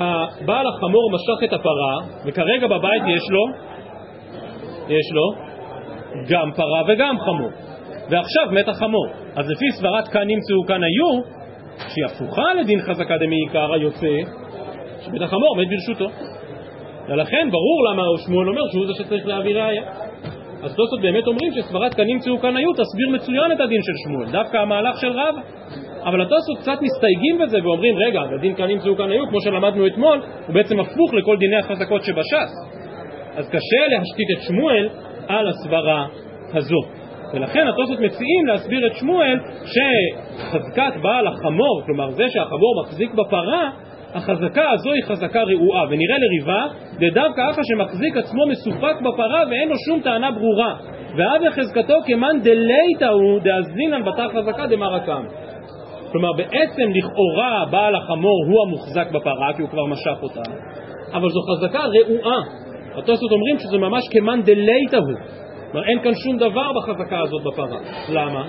הבעל 0.00 0.66
החמור 0.66 1.10
משך 1.14 1.44
את 1.44 1.52
הפרה, 1.52 1.94
וכרגע 2.26 2.66
בבית 2.66 3.02
יש 3.16 3.22
לו, 3.30 3.44
יש 4.88 5.12
לו 5.12 5.48
גם 6.28 6.52
פרה 6.52 6.82
וגם 6.88 7.16
חמור. 7.18 7.50
ועכשיו 8.10 8.46
מת 8.50 8.68
החמור. 8.68 9.06
אז 9.36 9.50
לפי 9.50 9.64
סברת 9.72 10.08
כאן 10.08 10.22
נמצאו 10.26 10.66
כאן 10.66 10.80
היו, 10.82 11.22
שהיא 11.88 12.04
הפוכה 12.04 12.54
לדין 12.60 12.80
חזקה 12.80 13.18
דמעיקר 13.18 13.72
היוצא, 13.72 14.16
שבית 15.00 15.22
החמור 15.22 15.56
מת 15.56 15.68
ברשותו. 15.68 16.08
ולכן 17.08 17.48
ברור 17.50 17.84
למה 17.90 18.02
שמואל 18.26 18.48
אומר 18.48 18.62
שהוא 18.72 18.86
זה 18.86 18.92
שצריך 18.94 19.26
להביא 19.26 19.54
ראיה. 19.56 19.82
אז 20.62 20.74
תוספות 20.76 21.00
באמת 21.00 21.26
אומרים 21.26 21.52
שסברת 21.52 21.94
כאן 21.94 22.04
נמצאו 22.06 22.38
כאן 22.38 22.56
היו 22.56 22.72
תסביר 22.72 23.08
מצוין 23.12 23.52
את 23.52 23.60
הדין 23.60 23.82
של 23.82 23.92
שמואל, 24.04 24.30
דווקא 24.30 24.56
המהלך 24.56 25.00
של 25.00 25.10
רבא. 25.10 25.40
אבל 26.04 26.22
התוספות 26.22 26.58
קצת 26.58 26.82
מסתייגים 26.82 27.38
בזה 27.38 27.58
ואומרים, 27.62 27.94
רגע, 28.06 28.20
הדין 28.34 28.54
כאן 28.54 28.66
נמצאו 28.66 28.96
כאן 28.96 29.10
היו, 29.10 29.28
כמו 29.28 29.40
שלמדנו 29.40 29.86
אתמול, 29.86 30.22
הוא 30.46 30.54
בעצם 30.54 30.80
הפוך 30.80 31.14
לכל 31.14 31.36
דיני 31.36 31.56
החזקות 31.56 32.04
שבש"ס. 32.04 32.52
אז 33.36 33.48
קשה 33.48 33.82
להשתית 33.88 34.30
את 34.36 34.42
שמואל 34.42 34.88
על 35.28 35.48
הסברה 35.48 36.06
הזו. 36.54 36.80
ולכן 37.34 37.66
התוספות 37.68 38.00
מציעים 38.00 38.46
להסביר 38.46 38.86
את 38.86 38.92
שמואל 38.96 39.38
שחזקת 39.64 40.92
בעל 41.02 41.26
החמור, 41.26 41.82
כלומר 41.86 42.10
זה 42.10 42.24
שהחמור 42.28 42.82
מחזיק 42.82 43.14
בפרה, 43.14 43.70
החזקה 44.14 44.70
הזו 44.70 44.92
היא 44.92 45.02
חזקה 45.04 45.42
רעועה, 45.42 45.84
ונראה 45.90 46.16
לריבה, 46.18 46.66
דווקא 47.14 47.50
אחא 47.50 47.62
שמחזיק 47.62 48.16
עצמו 48.16 48.46
מסופק 48.46 49.00
בפרה 49.00 49.42
ואין 49.50 49.68
לו 49.68 49.74
שום 49.86 50.00
טענה 50.00 50.30
ברורה. 50.30 50.76
ואבי 51.16 51.50
חזקתו 51.50 51.94
כמאן 52.06 52.40
דלייתא 52.42 53.04
הוא 53.04 53.40
דאזינן 53.40 54.04
בתר 54.04 54.28
חזקה 54.28 54.66
דמרקם. 54.66 55.22
כלומר 56.12 56.32
בעצם 56.32 56.90
לכאורה 56.94 57.64
בעל 57.70 57.94
החמור 57.94 58.44
הוא 58.48 58.62
המוחזק 58.66 59.10
בפרה 59.10 59.52
כי 59.56 59.62
הוא 59.62 59.70
כבר 59.70 59.86
משך 59.86 60.22
אותה, 60.22 60.42
אבל 61.12 61.28
זו 61.28 61.40
חזקה 61.42 61.78
רעועה. 61.78 62.40
התוספות 62.94 63.32
אומרים 63.32 63.58
שזה 63.58 63.78
ממש 63.78 64.04
כמאן 64.10 64.42
דלייתא 64.42 64.96
הוא. 64.96 65.14
כלומר 65.72 65.88
אין 65.88 66.02
כאן 66.02 66.12
שום 66.14 66.36
דבר 66.36 66.72
בחזקה 66.72 67.20
הזאת 67.20 67.42
בפרה. 67.42 67.78
למה? 68.08 68.44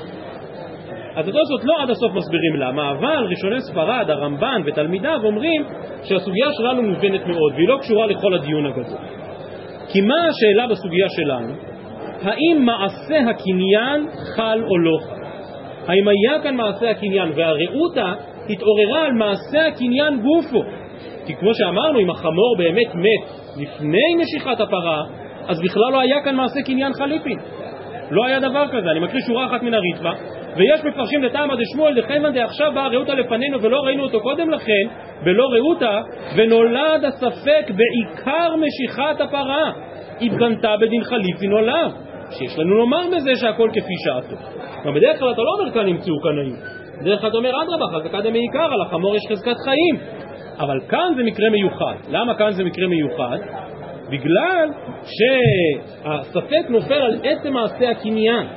אז 1.16 1.28
התוספות 1.28 1.64
לא 1.64 1.74
עד 1.82 1.90
הסוף 1.90 2.14
מסבירים 2.14 2.56
למה, 2.56 2.92
אבל 2.92 3.28
ראשוני 3.30 3.62
ספרד, 3.62 4.06
הרמב"ן 4.10 4.62
ותלמידיו 4.66 5.20
אומרים 5.24 5.64
שהסוגיה 6.04 6.48
שלנו 6.58 6.84
מובנת 6.84 7.28
מאוד 7.28 7.54
והיא 7.56 7.68
לא 7.68 7.78
קשורה 7.82 8.08
לכל 8.08 8.34
הדיון 8.34 8.66
הגדול. 8.66 9.00
כי 9.92 10.02
מה 10.02 10.16
השאלה 10.30 10.68
בסוגיה 10.68 11.10
שלנו? 11.10 11.54
האם 12.22 12.66
מעשה 12.66 13.30
הקניין 13.30 14.08
חל 14.36 14.64
או 14.64 14.78
לא 14.78 14.98
חל? 15.08 15.19
האם 15.90 16.08
היה 16.08 16.44
כאן 16.44 16.56
מעשה 16.56 16.90
הקניין 16.90 17.32
והרעותה 17.36 18.14
התעוררה 18.50 19.06
על 19.06 19.12
מעשה 19.12 19.68
הקניין 19.68 20.22
גופו? 20.22 20.64
כי 21.26 21.36
כמו 21.36 21.54
שאמרנו, 21.54 22.00
אם 22.00 22.10
החמור 22.10 22.56
באמת 22.58 22.96
מת 22.96 23.30
לפני 23.58 24.16
נשיכת 24.18 24.60
הפרה, 24.60 25.04
אז 25.48 25.62
בכלל 25.62 25.92
לא 25.92 26.00
היה 26.00 26.22
כאן 26.24 26.36
מעשה 26.36 26.62
קניין 26.62 26.94
חליפין. 26.94 27.38
לא 28.12 28.26
היה 28.26 28.40
דבר 28.40 28.68
כזה. 28.68 28.92
אני 28.92 29.00
מקריא 29.00 29.22
שורה 29.28 29.46
אחת 29.46 29.64
מן 29.64 29.74
הריטב"א, 29.74 30.12
ויש 30.56 30.86
מפרשים 30.86 31.24
לטעמא 31.24 31.56
דשמואל 31.56 32.02
דכיוון 32.02 32.34
דעכשיו 32.34 32.72
באה 32.74 32.88
רעותה 32.88 33.14
לפנינו 33.14 33.62
ולא 33.62 33.80
ראינו 33.80 34.04
אותו 34.04 34.22
קודם 34.22 34.50
לכן, 34.50 34.88
ולא 35.26 35.44
רעותה, 35.54 36.02
ונולד 36.36 37.06
הספק 37.06 37.72
בעיקר 37.72 38.56
משיכת 38.56 39.22
הפרה. 39.22 39.72
התגנתה 40.22 40.78
בדין 40.82 41.04
חליפי 41.04 41.48
נולד. 41.48 42.09
שיש 42.32 42.60
לנו 42.60 42.76
לומר 42.76 43.08
בזה 43.16 43.36
שהכל 43.36 43.70
כפי 43.74 43.94
שעתו. 44.06 44.36
אבל 44.84 45.00
בדרך 45.00 45.20
כלל 45.20 45.32
אתה 45.32 45.42
לא 45.42 45.52
אומר 45.60 45.72
כאן 45.74 45.98
כאן 46.24 46.40
היו. 46.46 46.56
בדרך 47.02 47.20
כלל 47.22 47.30
אתה 47.30 47.38
אומר 47.38 47.52
אדרבה, 47.64 47.86
חזקה 47.96 48.22
דמעיקר, 48.22 48.74
על 48.74 48.82
החמור 48.82 49.16
יש 49.16 49.22
חזקת 49.32 49.56
חיים. 49.66 49.96
אבל 50.60 50.80
כאן 50.90 51.14
זה 51.16 51.24
מקרה 51.24 51.50
מיוחד. 51.50 51.96
למה 52.10 52.36
כאן 52.36 52.52
זה 52.52 52.64
מקרה 52.64 52.88
מיוחד? 52.88 53.38
בגלל 54.10 54.70
שהספק 55.04 56.70
נופל 56.70 56.94
על 56.94 57.16
עצם 57.24 57.54
מעשה 57.54 57.90
הקניין. 57.90 58.48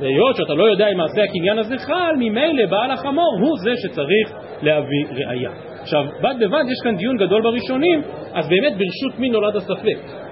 והיות 0.00 0.36
שאתה 0.36 0.54
לא 0.54 0.64
יודע 0.64 0.88
אם 0.88 0.96
מעשה 0.96 1.22
הקניין 1.22 1.58
הזה 1.58 1.78
חל, 1.78 2.12
ממילא 2.18 2.66
בעל 2.66 2.90
החמור 2.90 3.38
הוא 3.40 3.56
זה 3.64 3.72
שצריך 3.76 4.32
להביא 4.62 5.06
ראייה. 5.10 5.50
עכשיו, 5.80 6.04
בד 6.22 6.34
בבד 6.40 6.64
יש 6.66 6.78
כאן 6.84 6.96
דיון 6.96 7.16
גדול 7.16 7.42
בראשונים, 7.42 8.02
אז 8.34 8.48
באמת 8.48 8.72
ברשות 8.72 9.18
מי 9.18 9.28
נולד 9.28 9.56
הספק? 9.56 10.25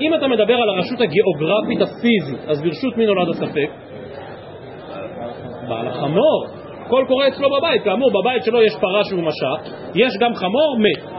אם 0.00 0.14
אתה 0.14 0.28
מדבר 0.28 0.54
על 0.54 0.68
הרשות 0.68 1.00
הגיאוגרפית 1.00 1.80
הפיזית, 1.80 2.48
אז 2.48 2.62
ברשות 2.62 2.96
מי 2.96 3.06
נולד 3.06 3.28
הספק? 3.28 3.70
בעל 5.68 5.88
החמור. 5.88 6.46
הכל 6.86 7.04
קורה 7.08 7.28
אצלו 7.28 7.48
בבית, 7.58 7.82
כאמור 7.82 8.10
בבית 8.20 8.44
שלו 8.44 8.62
יש 8.62 8.72
פרה 8.80 9.04
שהוא 9.04 9.22
משך, 9.22 9.74
יש 9.94 10.12
גם 10.20 10.34
חמור 10.34 10.76
מת. 10.78 11.14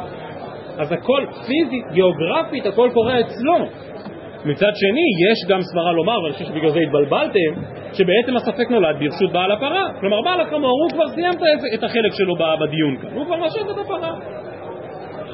אז 0.77 0.91
הכל 0.91 1.25
פיזית, 1.47 1.85
גיאוגרפית, 1.93 2.65
הכל 2.65 2.89
קורה 2.93 3.19
אצלו. 3.19 3.57
מצד 4.45 4.71
שני, 4.75 5.31
יש 5.31 5.49
גם 5.49 5.59
סברה 5.61 5.91
לומר, 5.91 6.23
ואני 6.23 6.33
חושב 6.33 6.45
שבגלל 6.45 6.69
זה 6.69 6.79
התבלבלתם, 6.79 7.51
שבעצם 7.93 8.35
הספק 8.35 8.69
נולד 8.71 8.95
ברשות 8.99 9.31
בעל 9.31 9.51
הפרה. 9.51 9.83
כלומר, 9.99 10.21
בעל 10.21 10.41
החמור, 10.41 10.71
הוא 10.83 10.89
כבר 10.91 11.07
סיים 11.07 11.33
את 11.73 11.83
החלק 11.83 12.13
שלו 12.13 12.35
בדיון 12.35 12.97
כאן, 13.01 13.13
הוא 13.13 13.25
כבר 13.25 13.35
משך 13.35 13.61
את 13.71 13.77
הפרה. 13.77 14.11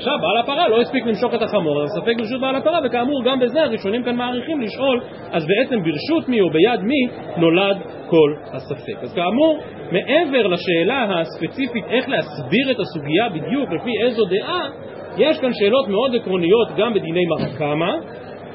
עכשיו, 0.01 0.13
בעל 0.21 0.37
הפרה 0.37 0.67
לא 0.67 0.81
הספיק 0.81 1.05
למשוך 1.05 1.33
את 1.33 1.41
החמור, 1.41 1.83
אז 1.83 1.89
ספק 1.89 2.17
ברשות 2.17 2.41
בעל 2.41 2.55
הפרה, 2.55 2.79
וכאמור, 2.83 3.23
גם 3.23 3.39
בזה 3.39 3.63
הראשונים 3.63 4.03
כאן 4.03 4.15
מעריכים 4.15 4.61
לשאול, 4.61 5.01
אז 5.31 5.47
בעצם 5.47 5.83
ברשות 5.83 6.29
מי 6.29 6.41
או 6.41 6.49
ביד 6.49 6.81
מי 6.81 7.07
נולד 7.37 7.77
כל 8.09 8.35
הספק. 8.53 8.97
אז 9.01 9.13
כאמור, 9.13 9.59
מעבר 9.91 10.47
לשאלה 10.47 11.21
הספציפית 11.21 11.85
איך 11.89 12.09
להסביר 12.09 12.71
את 12.71 12.79
הסוגיה 12.79 13.29
בדיוק 13.29 13.69
לפי 13.71 13.91
איזו 14.01 14.25
דעה, 14.25 14.69
יש 15.17 15.39
כאן 15.39 15.53
שאלות 15.53 15.87
מאוד 15.87 16.15
עקרוניות 16.15 16.67
גם 16.77 16.93
בדיני 16.93 17.25
מרקמה 17.25 17.95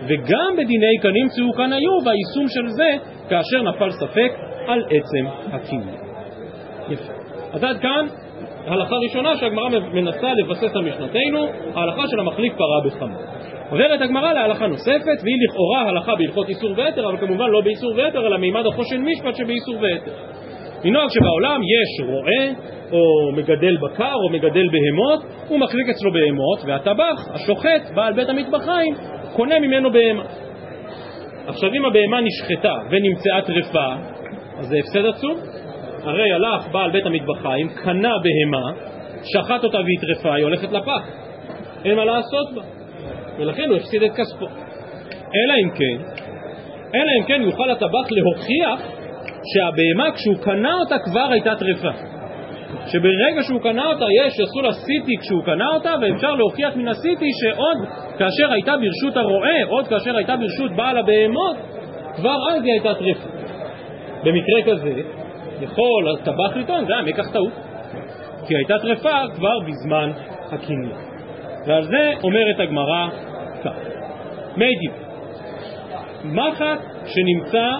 וגם 0.06 0.52
בדיני 0.58 0.98
כאן 1.02 1.10
נמצאו 1.14 1.52
כאן 1.56 1.72
היו 1.72 1.92
והיישום 2.04 2.48
של 2.48 2.68
זה 2.68 2.90
כאשר 3.28 3.62
נפל 3.62 3.90
ספק 3.90 4.32
על 4.66 4.84
עצם 4.84 5.26
הקניין. 5.52 5.96
יפה. 6.88 7.12
אז 7.52 7.64
עד 7.64 7.78
כאן 7.78 8.06
הלכה 8.66 8.96
ראשונה 8.96 9.36
שהגמרא 9.36 9.68
מנסה 9.92 10.32
לבסס 10.34 10.76
על 10.76 10.84
משנתנו, 10.84 11.46
ההלכה 11.74 12.02
של 12.08 12.20
המחליף 12.20 12.52
פרה 12.56 12.80
בחמור. 12.84 13.22
עוברת 13.70 14.00
הגמרא 14.00 14.32
להלכה 14.32 14.66
נוספת, 14.66 15.18
והיא 15.22 15.36
לכאורה 15.48 15.88
הלכה 15.88 16.14
בהלכות 16.18 16.48
איסור 16.48 16.70
ויתר, 16.76 17.08
אבל 17.08 17.16
כמובן 17.16 17.50
לא 17.50 17.60
באיסור 17.60 17.92
ויתר, 17.96 18.26
אלא 18.26 18.38
מימד 18.38 18.66
החושן 18.66 19.04
משפט 19.04 19.34
שבאיסור 19.36 19.76
ויתר. 19.80 20.12
מנהג 20.84 21.08
שבעולם 21.08 21.60
יש 21.62 22.08
רועה, 22.08 22.72
או 22.92 23.32
מגדל 23.32 23.76
בקר, 23.76 24.14
או 24.14 24.30
מגדל 24.30 24.68
בהמות, 24.68 25.20
הוא 25.48 25.58
מחזיק 25.58 25.88
אצלו 25.88 26.12
בהמות, 26.12 26.58
והטבח, 26.66 27.28
השוחט, 27.34 27.94
בעל 27.94 28.12
בית 28.12 28.28
המטבחיים, 28.28 28.94
קונה 29.32 29.58
ממנו 29.58 29.92
בהמה. 29.92 30.24
עכשיו 31.46 31.70
אם 31.74 31.84
הבהמה 31.84 32.20
נשחטה 32.20 32.74
ונמצאה 32.90 33.42
טרפה, 33.42 33.94
אז 34.58 34.66
זה 34.66 34.76
הפסד 34.78 35.06
עצום. 35.06 35.36
הרי 36.06 36.32
הלך 36.32 36.68
בעל 36.72 36.90
בית 36.90 37.06
המטבחיים, 37.06 37.68
קנה 37.68 38.12
בהמה, 38.22 38.72
שחט 39.24 39.64
אותה 39.64 39.78
והיא 39.78 39.98
טרפה, 40.00 40.34
היא 40.34 40.44
הולכת 40.44 40.72
לפח. 40.72 41.02
אין 41.84 41.96
מה 41.96 42.04
לעשות 42.04 42.54
בה. 42.54 42.62
ולכן 43.38 43.68
הוא 43.68 43.76
הפסיד 43.76 44.02
את 44.02 44.10
כספו. 44.10 44.46
אלא 45.10 45.54
אם 45.64 45.70
כן, 45.70 45.96
אלא 46.94 47.10
אם 47.20 47.24
כן 47.26 47.42
יוכל 47.42 47.70
הטבח 47.70 48.10
להוכיח 48.10 48.80
שהבהמה 49.54 50.14
כשהוא 50.14 50.36
קנה 50.36 50.74
אותה 50.74 50.96
כבר 50.98 51.28
הייתה 51.30 51.54
טרפה. 51.56 51.90
שברגע 52.86 53.42
שהוא 53.42 53.60
קנה 53.60 53.86
אותה 53.86 54.04
יש, 54.24 54.40
עשו 54.40 54.62
לה 54.62 54.72
סיטי 54.72 55.16
כשהוא 55.20 55.44
קנה 55.44 55.68
אותה 55.74 55.94
ואפשר 56.00 56.34
להוכיח 56.34 56.76
מן 56.76 56.88
הסיטי 56.88 57.28
שעוד 57.42 57.78
כאשר 58.18 58.52
הייתה 58.52 58.74
ברשות 58.76 59.16
הרועה, 59.16 59.64
עוד 59.68 59.88
כאשר 59.88 60.16
הייתה 60.16 60.36
ברשות 60.36 60.76
בעל 60.76 60.98
הבהמות, 60.98 61.56
כבר 62.16 62.36
אז 62.50 62.62
היא 62.64 62.72
הייתה 62.72 62.94
טרפה. 62.94 63.28
במקרה 64.24 64.62
כזה 64.66 64.92
יכול 65.60 66.16
הטבח 66.20 66.56
לטעון, 66.56 66.86
זה 66.86 66.92
היה 66.92 67.02
מקח 67.02 67.32
טעות, 67.32 67.52
כי 68.46 68.56
הייתה 68.56 68.74
טרפה 68.78 69.18
כבר 69.34 69.58
בזמן 69.66 70.10
הקניין. 70.52 70.92
ועל 71.66 71.82
זה 71.82 72.12
אומרת 72.22 72.60
הגמרא 72.60 73.08
כך: 73.64 73.72
מי 74.56 74.74
דיב, 74.80 74.92
מחט 76.24 76.80
שנמצא 77.06 77.70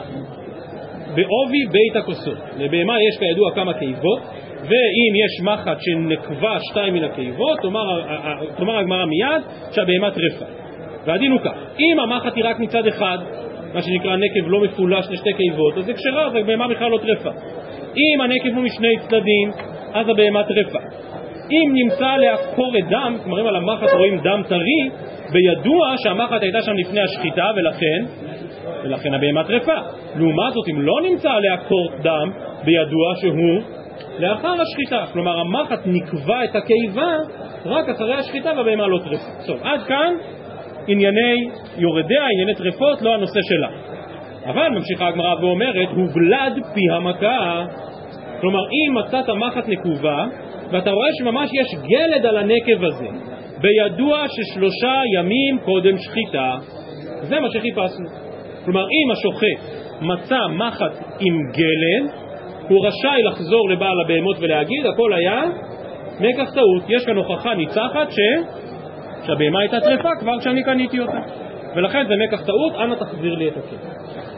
בעובי 1.15 1.67
בית 1.73 1.97
הכוסות. 1.97 2.39
לבהמה 2.59 2.95
יש 3.03 3.19
כידוע 3.19 3.55
כמה 3.55 3.75
קיבות, 3.75 4.21
ואם 4.62 5.12
יש 5.25 5.41
מחט 5.43 5.79
שנקבה 5.81 6.59
שתיים 6.71 6.95
מן 6.95 7.05
הקיבות, 7.05 7.59
תאמר 8.57 8.79
הגמרא 8.79 9.05
מיד 9.05 9.43
שהבהמה 9.73 10.11
טרפה. 10.11 10.45
והדין 11.05 11.33
הוא 11.33 11.41
כך, 11.41 11.53
אם 11.79 12.01
המחט 12.01 12.37
היא 12.37 12.45
רק 12.45 12.59
מצד 12.59 12.87
אחד, 12.87 13.19
מה 13.75 13.83
שנקרא 13.83 14.17
נקב 14.17 14.49
לא 14.49 14.61
מפולש 14.61 15.07
לשתי 15.11 15.33
קיבות, 15.33 15.79
אז 15.79 15.85
זה 15.85 15.93
כשרה, 15.95 16.27
אז 16.27 16.35
הבהמה 16.35 16.69
בכלל 16.69 16.91
לא 16.91 16.99
טרפה. 16.99 17.31
אם 17.96 18.20
הנקב 18.20 18.56
הוא 18.56 18.64
משני 18.64 18.94
צדדים, 19.00 19.50
אז 19.92 20.09
הבהמה 20.09 20.42
טרפה. 20.44 20.78
אם 21.50 21.70
נמצא 21.74 22.06
עליה 22.06 22.37
קורת 22.54 22.85
דם, 22.90 23.16
כלומר 23.24 23.40
אם 23.40 23.46
על 23.46 23.56
המחט 23.56 23.92
רואים 23.92 24.18
דם 24.18 24.42
טרי, 24.48 24.90
בידוע 25.32 25.94
שהמחט 25.96 26.42
הייתה 26.42 26.62
שם 26.62 26.72
לפני 26.72 27.00
השחיטה 27.00 27.50
ולכן, 27.56 28.04
ולכן 28.85 29.14
הבהמה 29.14 29.44
טרפה. 29.44 29.76
לעומת 30.16 30.52
זאת, 30.52 30.68
אם 30.70 30.82
לא 30.82 30.94
נמצא 31.11 31.30
עליה 31.30 31.56
קורת 31.56 32.00
דם, 32.02 32.30
בידוע 32.64 33.14
שהוא 33.20 33.62
לאחר 34.18 34.54
השחיטה. 34.62 35.04
כלומר, 35.12 35.38
המחט 35.40 35.80
נקבע 35.87 36.44
את 36.44 36.56
הקיבה 36.56 37.16
רק 37.66 37.88
אחרי 37.88 38.14
השחיטה 38.14 38.52
והבהמה 38.56 38.87
לא 38.87 38.98
טרפה. 38.98 39.46
טוב, 39.46 39.59
עד 39.62 39.82
כאן 39.82 40.14
ענייני 40.87 41.48
יורדיה, 41.78 42.22
ענייני 42.32 42.54
טרפות, 42.54 43.02
לא 43.02 43.14
הנושא 43.14 43.40
שלה. 43.42 43.68
אבל 44.46 44.68
ממשיכה 44.68 45.09
הגמרא 45.09 45.35
ואומרת, 45.40 45.88
הוגלד 45.88 46.64
פי 46.74 46.80
המכה. 46.96 47.64
כלומר, 48.40 48.61
אם 48.61 48.94
מצאת 48.94 49.30
מחט 49.30 49.68
נקובה, 49.68 50.26
ואתה 50.70 50.90
רואה 50.90 51.09
שממש 51.18 51.50
יש 51.52 51.66
גלד 51.88 52.26
על 52.26 52.37
הנקב 52.37 52.85
הזה, 52.85 53.06
בידוע 53.61 54.24
ששלושה 54.28 55.02
ימים 55.14 55.59
קודם 55.64 55.98
שחיטה, 55.98 56.54
זה 57.22 57.40
מה 57.40 57.48
שחיפשנו. 57.50 58.09
כלומר, 58.64 58.85
אם 58.85 59.11
השוחט 59.11 59.76
מצא 60.00 60.38
מחט 60.50 61.04
עם 61.20 61.35
גלד, 61.52 62.11
הוא 62.68 62.87
רשאי 62.87 63.22
לחזור 63.22 63.70
לבעל 63.70 64.00
הבהמות 64.04 64.37
ולהגיד, 64.40 64.87
הכל 64.87 65.12
היה 65.12 65.42
מקח 66.20 66.54
טעות. 66.54 66.82
יש 66.88 67.06
כאן 67.06 67.16
הוכחה 67.16 67.54
ניצחת 67.54 68.11
ש... 68.11 68.18
שהבהמה 69.26 69.61
הייתה 69.61 69.80
טרפה 69.80 70.09
כבר 70.20 70.40
כשאני 70.40 70.62
קניתי 70.64 71.00
אותה. 71.00 71.18
ולכן 71.76 72.06
זה 72.09 72.14
מקח 72.26 72.46
טעות, 72.46 72.74
אנא 72.74 72.94
תחזיר 72.94 73.35
לי 73.35 73.48
את 73.48 73.56
הכסף. 73.56 74.36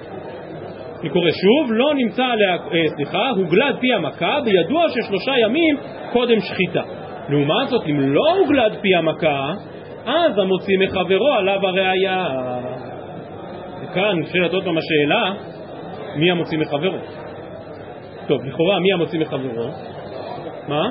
אני 1.00 1.10
קורא 1.10 1.30
שוב, 1.30 1.72
לא 1.72 1.94
נמצא 1.94 2.24
עליה, 2.24 2.54
אה, 2.54 2.88
סליחה, 2.96 3.30
הוגלד 3.30 3.76
פי 3.80 3.94
המכה 3.94 4.38
בידוע 4.44 4.84
ששלושה 4.88 5.32
ימים 5.42 5.76
קודם 6.12 6.40
שחיטה. 6.40 6.82
לעומת 7.28 7.68
זאת, 7.68 7.82
אם 7.90 8.00
לא 8.00 8.32
הוגלד 8.38 8.72
פי 8.80 8.94
המכה, 8.94 9.52
אז 10.06 10.38
המוציא 10.38 10.78
מחברו 10.78 11.32
עליו 11.38 11.66
הראייה. 11.66 12.26
וכאן 13.82 14.18
נשאלת 14.18 14.52
עוד 14.52 14.64
פעם 14.64 14.78
השאלה, 14.78 15.32
מי 16.16 16.30
המוציא 16.30 16.58
מחברו? 16.58 16.98
טוב, 18.26 18.44
לכאורה 18.44 18.80
מי 18.80 18.92
המוציא 18.92 19.20
מחברו? 19.20 19.70
מה? 20.68 20.82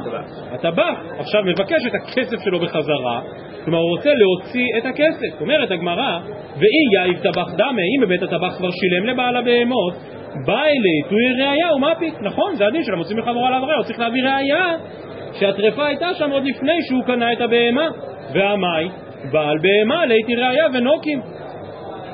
הטבח. 0.51 0.99
עכשיו 1.19 1.43
מבקש 1.43 1.85
את 1.87 1.93
הכסף 1.95 2.37
שלו 2.43 2.59
בחזרה, 2.59 3.21
כלומר 3.67 3.79
הוא 3.79 3.89
רוצה 3.89 4.09
להוציא 4.13 4.65
את 4.77 4.85
הכסף. 4.85 5.41
אומרת 5.41 5.71
הגמרא, 5.71 6.19
ואי 6.57 6.83
יאיב 6.93 7.17
טבח 7.17 7.53
דמה, 7.57 7.81
אם 7.95 8.01
בבית 8.01 8.23
הטבח 8.23 8.57
כבר 8.57 8.69
שילם 8.71 9.05
לבעל 9.05 9.35
הבהמות, 9.35 9.93
בא 10.45 10.63
אלי 10.63 11.01
תוי 11.09 11.43
ראייה 11.43 11.75
ומפיק. 11.75 12.13
נכון, 12.21 12.55
זה 12.55 12.67
הדין 12.67 12.83
של 12.83 12.93
המוציא 12.93 13.15
מחברו 13.15 13.45
עליו 13.45 13.61
ראייה, 13.61 13.77
הוא 13.77 13.83
צריך 13.83 13.99
להביא 13.99 14.23
ראייה 14.23 14.73
שהטרפה 15.33 15.85
הייתה 15.85 16.13
שם 16.13 16.31
עוד 16.31 16.43
לפני 16.45 16.81
שהוא 16.87 17.03
קנה 17.03 17.33
את 17.33 17.41
הבהמה. 17.41 17.87
והמאי, 18.33 18.89
בעל 19.31 19.57
בהמה 19.61 20.05
ליתי 20.05 20.35
ראייה 20.35 20.65
ונוקים. 20.73 21.21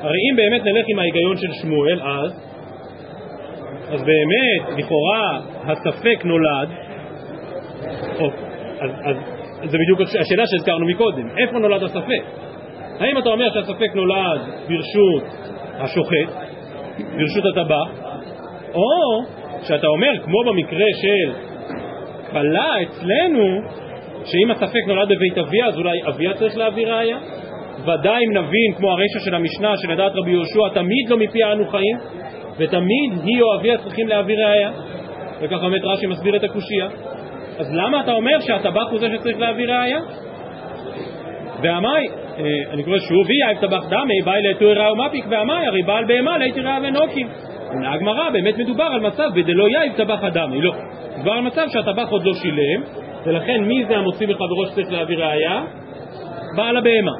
הרי 0.00 0.18
אם 0.30 0.36
באמת 0.36 0.64
נלך 0.64 0.84
עם 0.88 0.98
ההיגיון 0.98 1.36
של 1.36 1.52
שמואל, 1.62 2.00
אז 2.02 2.44
אז 3.88 4.00
באמת, 4.02 4.78
לכאורה, 4.78 5.40
הספק 5.64 6.24
נולד, 6.24 6.68
אז, 8.80 8.90
אז 9.04 9.16
זה 9.70 9.78
בדיוק 9.78 10.00
השאלה 10.00 10.44
שהזכרנו 10.46 10.86
מקודם, 10.86 11.28
איפה 11.38 11.58
נולד 11.58 11.82
הספק? 11.82 12.22
האם 13.00 13.18
אתה 13.18 13.28
אומר 13.28 13.46
שהספק 13.54 13.94
נולד 13.94 14.40
ברשות 14.68 15.22
השוחט, 15.78 16.46
ברשות 16.98 17.44
הטבח, 17.52 18.14
או 18.74 19.22
שאתה 19.62 19.86
אומר, 19.86 20.10
כמו 20.24 20.44
במקרה 20.46 20.86
של 21.02 21.32
כלה 22.30 22.82
אצלנו, 22.82 23.60
שאם 24.24 24.50
הספק 24.50 24.80
נולד 24.86 25.08
בבית 25.08 25.38
אביה, 25.38 25.66
אז 25.66 25.78
אולי 25.78 26.02
אביה 26.08 26.34
צריך 26.34 26.56
להביא 26.56 26.86
ראיה? 26.86 27.18
ודאי 27.82 28.24
אם 28.26 28.32
נבין, 28.32 28.74
כמו 28.76 28.90
הרשע 28.90 29.20
של 29.24 29.34
המשנה, 29.34 29.76
שלדעת 29.76 30.12
רבי 30.14 30.30
יהושע, 30.30 30.74
תמיד 30.74 31.08
לא 31.08 31.16
מפי 31.16 31.44
אנו 31.44 31.68
חיים, 31.68 31.96
ותמיד 32.58 33.12
היא 33.24 33.42
או 33.42 33.60
אביה 33.60 33.78
צריכים 33.78 34.08
להביא 34.08 34.36
ראייה 34.36 34.70
וככה 35.40 35.68
באמת 35.68 35.84
רש"י 35.84 36.06
מסביר 36.06 36.36
את 36.36 36.44
הקושייה 36.44 36.88
אז 37.58 37.72
למה 37.72 38.00
אתה 38.00 38.12
אומר 38.12 38.40
שהטבח 38.40 38.90
הוא 38.90 38.98
זה 39.00 39.08
שצריך 39.18 39.38
להביא 39.38 39.66
ראייה? 39.66 39.98
ואמי, 41.62 42.08
אה, 42.38 42.44
אני 42.72 42.82
קורא 42.82 42.98
שוב, 42.98 43.26
אייב 43.30 43.58
טבח 43.60 43.84
דמי, 43.88 44.22
באי 44.24 44.42
לאתו 44.42 44.66
רעה 44.80 44.92
ומפיק, 44.92 45.24
ואמי, 45.28 45.66
הרי 45.66 45.82
בעל 45.82 46.04
בהמה 46.04 46.38
לאיתי 46.38 46.60
רעה 46.60 46.78
ונוקים. 46.82 47.28
עונה 47.68 47.92
הגמרא, 47.92 48.30
באמת 48.30 48.58
מדובר 48.58 48.84
על 48.84 49.00
מצב 49.00 49.28
בדלא 49.34 49.68
יאיב 49.68 49.92
טבח 49.96 50.18
הדמי, 50.22 50.60
לא. 50.60 50.72
מדובר 51.16 51.32
על 51.32 51.40
מצב 51.40 51.66
שהטבח 51.68 52.08
עוד 52.10 52.24
לא 52.24 52.32
שילם, 52.34 52.82
ולכן 53.24 53.64
מי 53.64 53.84
זה 53.84 53.96
המוציא 53.96 54.26
מחברו 54.26 54.66
שצריך 54.66 54.92
להביא 54.92 55.16
ראייה? 55.16 55.62
בעל 56.56 56.76
הבהמה. 56.76 57.12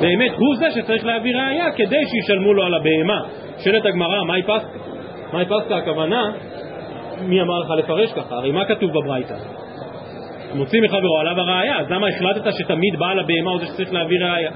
באמת 0.00 0.30
הוא 0.30 0.56
זה 0.56 0.70
שצריך 0.70 1.04
להביא 1.04 1.36
ראייה 1.36 1.72
כדי 1.72 2.06
שישלמו 2.06 2.54
לו 2.54 2.62
על 2.62 2.74
הבהמה. 2.74 3.20
שואלת 3.64 3.86
הגמרא, 3.86 4.24
מהי 4.24 4.42
פסקה? 4.42 4.78
מהי 5.32 5.44
פסקה 5.44 5.76
הכוונה? 5.76 6.32
מי 7.20 7.42
אמר 7.42 7.58
לך 7.58 7.70
לפרש 7.78 8.12
ככה? 8.12 8.34
הרי 8.34 8.52
מה 8.52 8.64
כתוב 8.64 8.90
בברייתא? 8.90 9.34
מוציא 10.54 10.80
מחברו 10.82 11.18
עליו 11.20 11.40
הראייה, 11.40 11.78
אז 11.78 11.90
למה 11.90 12.06
החלטת 12.08 12.52
שתמיד 12.58 12.98
בעל 12.98 13.18
הבהמה 13.18 13.50
הוא 13.50 13.58
זה 13.58 13.66
שצריך 13.66 13.92
להביא 13.92 14.18
ראייה? 14.20 14.50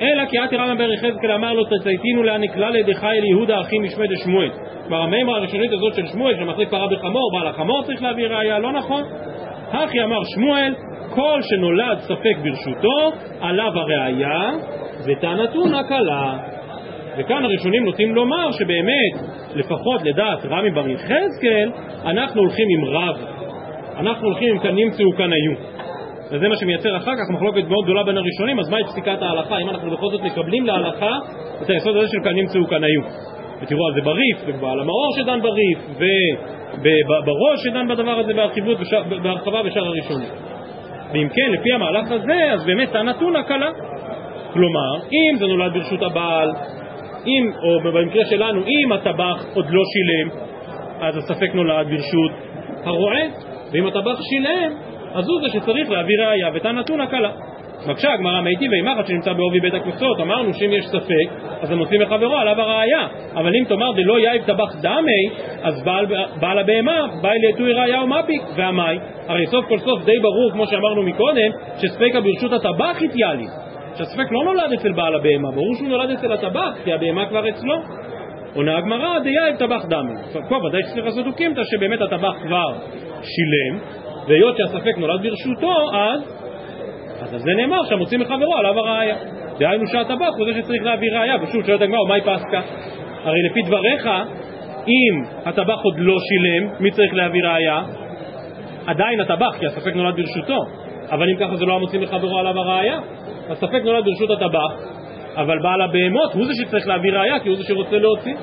אלא 0.00 0.24
כי 0.24 0.38
עתי 0.38 0.56
רמא 0.56 0.74
בר 0.74 0.92
יחזקאל 0.92 1.32
אמר 1.32 1.52
לו 1.52 1.64
תצייתינו 1.64 2.22
להנקלה 2.22 2.70
לידי 2.70 2.92
אל 3.02 3.24
יהודה 3.24 3.60
אחי 3.60 3.78
משמי 3.78 4.06
דשמואל. 4.08 4.50
כלומר 4.88 5.02
המימרה 5.02 5.36
הראשונית 5.36 5.72
הזאת 5.72 5.94
של 5.94 6.06
שמואל 6.06 6.36
שמחליף 6.36 6.68
פרה 6.68 6.86
בחמור, 6.88 7.30
בעל 7.32 7.46
החמור 7.46 7.82
צריך 7.82 8.02
להביא 8.02 8.26
ראייה, 8.26 8.58
לא 8.58 8.72
נכון. 8.72 9.02
הכי 9.72 10.02
אמר 10.02 10.18
שמואל, 10.34 10.74
כל 11.10 11.40
שנולד 11.42 11.98
ספק 11.98 12.36
ברשותו, 12.42 13.12
עליו 13.40 13.72
הראייה, 13.74 14.50
וטענתו 15.06 15.64
נקלה. 15.64 16.38
וכאן 17.18 17.44
הראשונים 17.44 17.84
נוטים 17.84 18.14
לומר 18.14 18.52
שבאמת, 18.52 19.30
לפחות 19.54 20.02
לדעת 20.04 20.38
רמי 20.50 20.70
בר 20.70 20.88
יחזקאל, 20.88 21.70
אנחנו 22.04 22.40
הולכים 22.40 22.66
עם 22.70 22.84
רב. 22.84 23.37
אנחנו 23.98 24.26
הולכים 24.26 24.54
עם 24.54 24.58
כאן 24.58 24.74
נמצאו 24.74 25.12
כאן 25.16 25.32
היו. 25.32 25.52
וזה 26.30 26.48
מה 26.48 26.56
שמייצר 26.56 26.96
אחר 26.96 27.12
כך 27.14 27.30
מחלוקת 27.34 27.64
מאוד 27.68 27.84
גדולה 27.84 28.04
בין 28.04 28.18
הראשונים, 28.18 28.60
אז 28.60 28.68
מהי 28.68 28.84
פסיקת 28.84 29.22
ההלכה? 29.22 29.58
אם 29.58 29.68
אנחנו 29.68 29.90
בכל 29.90 30.06
זאת 30.10 30.20
מקבלים 30.22 30.66
להלכה 30.66 31.18
את 31.62 31.70
היסוד 31.70 31.96
הזה 31.96 32.08
של 32.08 32.18
כאן 32.24 32.34
נמצאו 32.34 32.66
כאן 32.66 32.84
היו. 32.84 33.02
ותראו 33.62 33.86
על 33.88 33.94
זה 33.94 34.00
בריף, 34.00 34.38
ובעל 34.46 34.80
המאור 34.80 35.12
שדן 35.16 35.40
בריף, 35.42 35.78
ובראש 36.78 37.64
שדן 37.64 37.88
בדבר 37.88 38.18
הזה 38.18 38.32
בהרחבה 39.22 39.62
בשאר 39.62 39.86
הראשונים. 39.86 40.28
ואם 41.12 41.28
כן, 41.28 41.52
לפי 41.52 41.72
המהלך 41.72 42.10
הזה, 42.10 42.52
אז 42.52 42.64
באמת 42.64 42.94
הנתון 42.94 43.36
הקלה. 43.36 43.70
כלומר, 44.52 44.96
אם 45.12 45.36
זה 45.36 45.46
נולד 45.46 45.72
ברשות 45.72 46.02
הבעל, 46.02 46.50
אם, 47.26 47.50
או 47.62 47.92
במקרה 47.92 48.24
שלנו, 48.24 48.62
אם 48.66 48.92
הטבח 48.92 49.44
עוד 49.54 49.66
לא 49.70 49.82
שילם, 49.92 50.30
אז 51.00 51.16
הספק 51.16 51.54
נולד 51.54 51.86
ברשות 51.90 52.30
הרועה, 52.84 53.22
ואם 53.72 53.86
הטבח 53.86 54.20
שילם, 54.22 54.72
אז 55.14 55.28
הוא 55.28 55.40
זה 55.40 55.48
שצריך 55.58 55.90
להביא 55.90 56.14
ראייה, 56.20 56.50
ואת 56.54 56.66
הנתון 56.66 57.00
הקלה. 57.00 57.30
בבקשה, 57.86 58.12
הגמרא 58.12 58.40
מיטיב 58.40 58.70
ואימחת 58.72 59.06
שנמצא 59.06 59.32
בעובי 59.32 59.60
בית 59.60 59.74
הקבוצות, 59.74 60.20
אמרנו 60.20 60.54
שאם 60.54 60.72
יש 60.72 60.86
ספק, 60.86 61.48
אז 61.60 61.70
המוציא 61.70 61.98
מחברו 61.98 62.36
עליו 62.36 62.60
הראייה. 62.60 63.08
אבל 63.34 63.52
אם 63.60 63.64
תאמר 63.64 63.92
דלא 63.92 64.18
יאיב 64.18 64.42
טבח 64.42 64.76
דמי, 64.82 65.30
אז 65.62 65.82
בעל, 65.84 66.06
בעל 66.40 66.58
הבהמה, 66.58 67.06
באי 67.22 67.38
ליתוי 67.38 67.72
ראייה 67.72 68.02
ומפיק, 68.02 68.42
והמאי. 68.56 68.98
הרי 69.28 69.46
סוף 69.46 69.64
כל 69.68 69.78
סוף 69.78 70.04
די 70.04 70.18
ברור, 70.22 70.50
כמו 70.52 70.66
שאמרנו 70.66 71.02
מקודם, 71.02 71.50
שספקה 71.76 72.20
ברשות 72.20 72.52
הטבח 72.52 73.02
התייעלי. 73.04 73.46
שהספק 73.96 74.32
לא 74.32 74.44
נולד 74.44 74.72
אצל 74.72 74.92
בעל 74.92 75.14
הבהמה, 75.14 75.50
ברור 75.50 75.74
שהוא 75.74 75.88
נולד 75.88 76.10
אצל 76.10 76.32
הטבח, 76.32 76.70
כי 76.84 76.92
הבהמה 76.92 77.26
כבר 77.26 77.48
אצלו. 77.48 77.74
עונה 78.58 78.78
הגמרא, 78.78 79.18
דיהיב 79.18 79.56
טבח 79.58 79.84
דמי. 79.84 80.12
פה 80.48 80.56
ודאי 80.56 80.82
שצריך 80.82 81.06
לעשות 81.06 81.26
אוקימתא 81.26 81.60
שבאמת 81.64 82.00
הטבח 82.00 82.34
כבר 82.42 82.72
שילם, 83.22 83.80
והיות 84.28 84.56
שהספק 84.56 84.98
נולד 84.98 85.22
ברשותו, 85.22 85.74
אז 85.92 86.20
אז 87.20 87.34
על 87.34 87.40
זה 87.40 87.50
נאמר 87.56 87.84
שהמוציא 87.88 88.18
מחברו 88.18 88.56
עליו 88.56 88.78
הראייה. 88.78 89.16
דהיינו 89.58 89.86
שהטבח 89.86 90.30
הוא 90.36 90.46
זה 90.46 90.62
שצריך 90.62 90.82
להביא 90.82 91.08
ראייה, 91.12 91.36
ושוב 91.42 91.66
שואלת 91.66 91.80
הגמרא, 91.80 92.04
מאי 92.08 92.20
פסקה? 92.20 92.60
הרי 93.24 93.38
לפי 93.50 93.62
דבריך, 93.62 94.06
אם 94.88 95.22
הטבח 95.44 95.78
עוד 95.82 95.94
לא 95.98 96.14
שילם, 96.18 96.70
מי 96.80 96.90
צריך 96.90 97.14
להביא 97.14 97.42
ראייה? 97.42 97.82
עדיין 98.86 99.20
הטבח, 99.20 99.56
כי 99.58 99.66
הספק 99.66 99.94
נולד 99.94 100.16
ברשותו. 100.16 100.58
אבל 101.10 101.30
אם 101.30 101.36
ככה 101.36 101.56
זה 101.56 101.64
לא 101.64 101.74
המוציא 101.74 102.00
מחברו 102.00 102.38
עליו 102.38 102.58
הראייה, 102.58 103.00
הספק 103.48 103.80
נולד 103.84 104.04
ברשות 104.04 104.30
הטבח, 104.30 104.98
אבל 105.38 105.58
בעל 105.62 105.80
הבהמות 105.80 106.32
הוא 106.34 106.46
זה 106.46 106.52
שצריך 106.54 106.86
להביא 106.86 107.12
ראייה, 107.12 107.40
כי 107.40 107.48
הוא 107.48 107.56
זה 107.56 107.62
שרוצה 107.64 107.98
להוציא. 107.98 108.34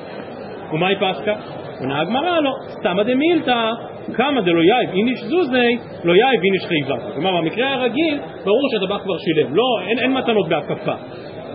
ומהי 0.72 0.94
פסקה? 0.96 1.34
עונה 1.80 2.00
הגמרא 2.00 2.40
לא, 2.40 2.50
סתמא 2.68 3.02
דמילתא, 3.02 3.70
כמה 4.14 4.40
דלא 4.40 4.62
יאיב 4.62 4.90
איניש 4.94 5.18
זוזי, 5.20 5.78
לא 6.04 6.12
יאיב 6.12 6.40
איניש 6.44 6.66
חייבה. 6.66 6.96
כלומר, 7.14 7.40
במקרה 7.40 7.74
הרגיל, 7.74 8.18
ברור 8.44 8.68
שהטבח 8.72 9.02
כבר 9.02 9.18
שילם. 9.18 9.54
לא, 9.54 9.88
אין, 9.88 9.98
אין 9.98 10.12
מתנות 10.12 10.48
בהקפה. 10.48 10.94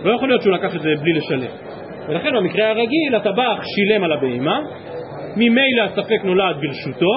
לא 0.04 0.12
יכול 0.12 0.28
להיות 0.28 0.42
שהוא 0.42 0.52
לקח 0.52 0.76
את 0.76 0.80
זה 0.80 0.88
בלי 1.02 1.12
לשלם. 1.12 1.52
ולכן 2.08 2.28
במקרה 2.36 2.70
הרגיל, 2.70 3.14
הטבח 3.14 3.60
שילם 3.62 4.04
על 4.04 4.12
הבהמה, 4.12 4.60
ממילא 5.36 5.82
הספק 5.82 6.24
נולד 6.24 6.56
ברשותו, 6.60 7.14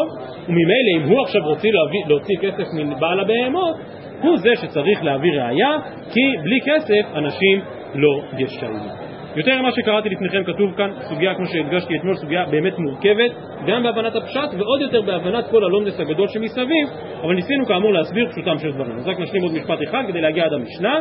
וממילא 0.48 0.92
אם 0.98 1.10
הוא 1.10 1.22
עכשיו 1.22 1.42
רוצה 1.46 1.68
להוציא 2.08 2.36
כסף 2.42 2.68
מבעל 2.74 3.20
הבהמות, 3.20 3.76
הוא 4.22 4.38
זה 4.38 4.50
שצריך 4.62 5.04
להביא 5.04 5.32
ראייה, 5.32 5.78
כי 6.14 6.22
בלי 6.44 6.60
כסף 6.66 7.16
אנשים 7.16 7.62
לא 7.96 8.22
ישלמו. 8.38 9.06
יותר 9.36 9.62
ממה 9.62 9.72
שקראתי 9.72 10.10
לפניכם 10.10 10.44
כתוב 10.44 10.72
כאן, 10.78 10.92
סוגיה 11.02 11.36
כמו 11.36 11.46
שהדגשתי 11.46 11.98
אתמול, 11.98 12.16
סוגיה 12.16 12.46
באמת 12.46 12.80
מורכבת, 12.80 13.32
גם 13.68 13.84
בהבנת 13.84 14.16
הפשט 14.16 14.50
ועוד 14.58 14.82
יותר 14.82 15.02
בהבנת 15.02 15.48
כל 15.52 15.64
הלונדס 15.64 16.00
הגדול 16.00 16.28
שמסביב, 16.28 16.88
אבל 17.22 17.36
ניסינו 17.36 17.66
כאמור 17.66 17.94
להסביר 17.94 18.30
פשוטם 18.30 18.58
של 18.60 18.72
דברים. 18.72 18.98
אז 18.98 19.08
רק 19.08 19.20
נשלים 19.20 19.44
עוד 19.44 19.52
משפט 19.52 19.80
אחד 19.84 20.04
כדי 20.08 20.22
להגיע 20.22 20.46
עד 20.46 20.54
המשנה. 20.54 21.00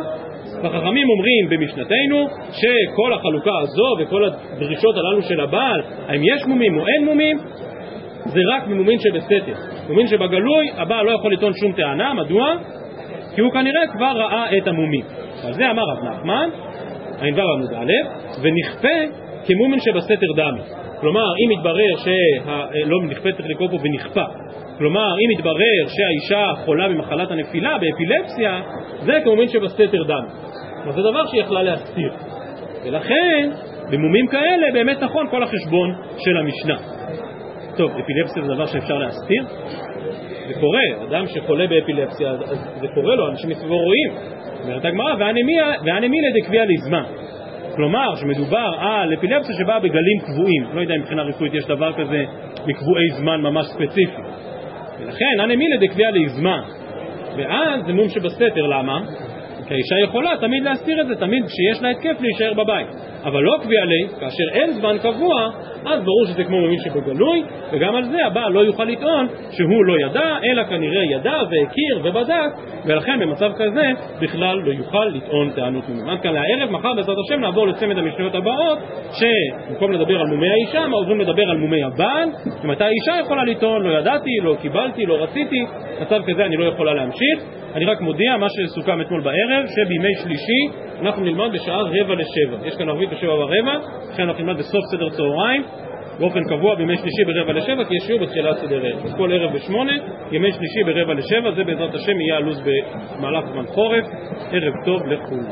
והחכמים 0.63 1.07
אומרים 1.09 1.49
במשנתנו 1.49 2.27
שכל 2.51 3.13
החלוקה 3.13 3.57
הזו 3.61 3.95
וכל 3.99 4.23
הדרישות 4.25 4.97
הללו 4.97 5.21
של 5.21 5.39
הבעל, 5.39 5.81
האם 6.07 6.21
יש 6.23 6.45
מומים 6.45 6.79
או 6.79 6.87
אין 6.87 7.05
מומים, 7.05 7.37
זה 8.25 8.39
רק 8.55 8.67
ממומין 8.67 8.99
שבסתר. 8.99 9.53
מומין 9.89 10.07
שבגלוי, 10.07 10.69
הבעל 10.77 11.05
לא 11.05 11.11
יכול 11.11 11.33
לטעון 11.33 11.53
שום 11.53 11.71
טענה, 11.71 12.13
מדוע? 12.13 12.55
כי 13.35 13.41
הוא 13.41 13.51
כנראה 13.51 13.87
כבר 13.93 14.11
ראה 14.17 14.57
את 14.57 14.67
המומים. 14.67 15.05
על 15.43 15.53
זה 15.53 15.71
אמר 15.71 15.83
רב 15.83 16.03
נחמן, 16.03 16.49
ע"ו 17.19 17.41
עמוד 17.41 17.73
א', 17.73 17.91
ונכפה 18.41 18.97
כמומן 19.45 19.79
שבסתר 19.79 20.31
דמי. 20.35 20.61
כלומר, 21.01 21.33
אם 21.45 21.51
יתברר 21.51 21.95
שה... 21.97 22.85
לא 22.85 23.01
נכפה 23.03 23.31
צריך 23.31 23.49
לקרוא 23.49 23.69
פה 23.69 23.77
ונכפה. 23.83 24.25
כלומר, 24.77 25.13
אם 25.25 25.31
יתברר 25.31 25.87
שהאישה 25.87 26.53
חולה 26.65 26.89
במחלת 26.89 27.31
הנפילה, 27.31 27.77
באפילפסיה, 27.77 28.61
זה 29.05 29.13
כמומן 29.23 29.47
שבסתר 29.47 30.03
דמי. 30.03 30.29
אבל 30.83 30.91
זה 30.91 31.01
דבר 31.01 31.25
שהיא 31.27 31.41
יכלה 31.41 31.63
להסתיר. 31.63 32.11
ולכן, 32.85 33.49
במומים 33.91 34.27
כאלה 34.27 34.67
באמת 34.73 35.03
נכון 35.03 35.27
כל 35.29 35.43
החשבון 35.43 35.95
של 36.17 36.37
המשנה. 36.37 36.77
טוב, 37.77 37.91
אפילפסיה 37.91 38.43
זה 38.43 38.53
דבר 38.53 38.65
שאפשר 38.65 38.97
להסתיר? 38.97 39.43
זה 40.47 40.53
קורה, 40.59 41.07
אדם 41.09 41.27
שחולה 41.27 41.67
באפילפסיה, 41.67 42.33
זה 42.81 42.87
קורה 42.93 43.15
לו, 43.15 43.27
אנשים 43.29 43.49
מסביבו 43.49 43.77
רואים. 43.77 44.11
אומרת 44.63 44.85
הגמרא, 44.85 45.15
ואנמילה 45.85 46.27
דקביע 46.41 46.65
לזמן. 46.65 47.03
כלומר, 47.75 48.15
שמדובר 48.15 48.71
על 48.79 49.13
אפילפסיה 49.13 49.55
שבאה 49.55 49.79
בגלים 49.79 50.19
קבועים. 50.19 50.63
לא 50.73 50.81
יודע 50.81 50.95
אם 50.95 50.99
מבחינה 50.99 51.23
רפואית 51.23 51.53
יש 51.53 51.65
דבר 51.65 51.93
כזה 51.93 52.23
מקבועי 52.65 53.09
זמן 53.09 53.41
ממש 53.41 53.65
ספציפי. 53.65 54.21
ולכן, 54.99 55.39
אנמילה 55.43 55.77
דקביע 55.81 56.11
לזמן. 56.11 56.61
ואז 57.37 57.85
זה 57.85 57.93
מום 57.93 58.09
שבסתר, 58.09 58.67
למה? 58.67 58.99
כי 59.67 59.73
האישה 59.73 59.95
יכולה 60.03 60.31
תמיד 60.41 60.63
להסתיר 60.63 61.01
את 61.01 61.07
זה, 61.07 61.15
תמיד 61.15 61.43
כשיש 61.45 61.81
לה 61.81 61.89
התקף 61.89 62.21
להישאר 62.21 62.53
בבית. 62.53 62.87
אבל 63.25 63.41
לא 63.41 63.55
קביע 63.63 63.85
לי, 63.85 64.07
כאשר 64.19 64.43
אין 64.53 64.71
זמן 64.71 64.97
קבוע, 64.97 65.49
אז 65.85 66.03
ברור 66.03 66.25
שזה 66.25 66.43
כמו 66.43 66.57
ממין 66.61 66.79
שבגלוי, 66.79 67.43
וגם 67.71 67.95
על 67.95 68.03
זה 68.03 68.25
הבעל 68.25 68.51
לא 68.51 68.59
יוכל 68.59 68.83
לטעון 68.83 69.27
שהוא 69.51 69.85
לא 69.85 69.95
ידע, 70.05 70.37
אלא 70.43 70.63
כנראה 70.63 71.03
ידע 71.03 71.33
והכיר 71.51 71.99
ובדק, 72.03 72.51
ולכן 72.85 73.19
במצב 73.19 73.51
כזה 73.55 73.91
בכלל 74.21 74.57
לא 74.65 74.71
יוכל 74.71 75.05
לטעון 75.05 75.51
טענות 75.55 75.89
ממין. 75.89 76.09
עד 76.09 76.21
כאן 76.21 76.33
לערב, 76.33 76.71
מחר 76.71 76.93
בעזרת 76.95 77.17
השם 77.25 77.41
נעבור 77.41 77.67
לצמד 77.67 77.97
המשניות 77.97 78.35
הבאות, 78.35 78.79
שבמקום 79.11 79.91
לדבר 79.91 80.19
על 80.19 80.27
מומי 80.27 80.49
האישה, 80.49 80.85
עוברים 80.91 81.21
לדבר 81.21 81.49
על 81.49 81.57
מומי 81.57 81.83
הבעל, 81.83 82.29
ומתי 82.63 82.83
האישה 82.83 83.21
יכולה 83.21 83.43
לטעון, 83.43 83.83
לא 83.83 83.99
ידעתי, 83.99 84.31
לא 84.43 84.55
קיבלתי, 84.61 85.05
לא 85.05 85.23
רציתי, 85.23 85.65
מצב 86.01 86.21
כזה 86.27 86.45
אני 86.45 86.57
לא 86.57 86.65
יכולה 86.65 86.93
להמשיך. 86.93 87.39
אני 87.75 87.85
רק 87.85 88.01
מודיע 88.01 88.37
מה 88.37 88.47
שסוכם 88.49 89.01
אתמול 89.01 89.21
בערב, 89.21 89.65
שבימי 89.67 90.15
שלישי 90.23 90.85
אנחנו 91.01 91.23
נלמד 91.23 91.51
בשעה 91.53 91.81
רבע 91.81 92.15
לשבע. 92.15 92.67
יש 92.67 92.75
כאן 92.75 92.89
ערבית 92.89 93.09
בשבע 93.15 93.33
ורבע, 93.33 93.77
לכן 94.13 94.23
אנחנו 94.23 94.43
נלמד 94.43 94.59
בסוף 94.59 94.85
סדר 94.91 95.09
צהריים, 95.09 95.63
באופן 96.19 96.39
קבוע 96.49 96.75
בימי 96.75 96.97
שלישי 96.97 97.23
ברבע 97.25 97.53
לשבע, 97.53 97.83
כי 97.85 97.95
יש 97.95 98.03
שיעור 98.07 98.21
בתחילת 98.21 98.57
סדר 98.57 98.85
ערב. 98.85 99.05
אז 99.05 99.13
כל 99.17 99.31
ערב 99.33 99.53
בשמונה, 99.53 99.93
ימי 100.31 100.51
שלישי 100.51 100.83
ברבע 100.85 101.13
לשבע, 101.13 101.51
זה 101.55 101.63
בעזרת 101.63 101.95
השם 101.95 102.21
יהיה 102.21 102.37
הלו"ז 102.37 102.61
במהלך 103.17 103.45
זמן 103.45 103.65
חורף. 103.65 104.05
ערב 104.51 104.73
טוב 104.85 105.01
לכולם. 105.05 105.45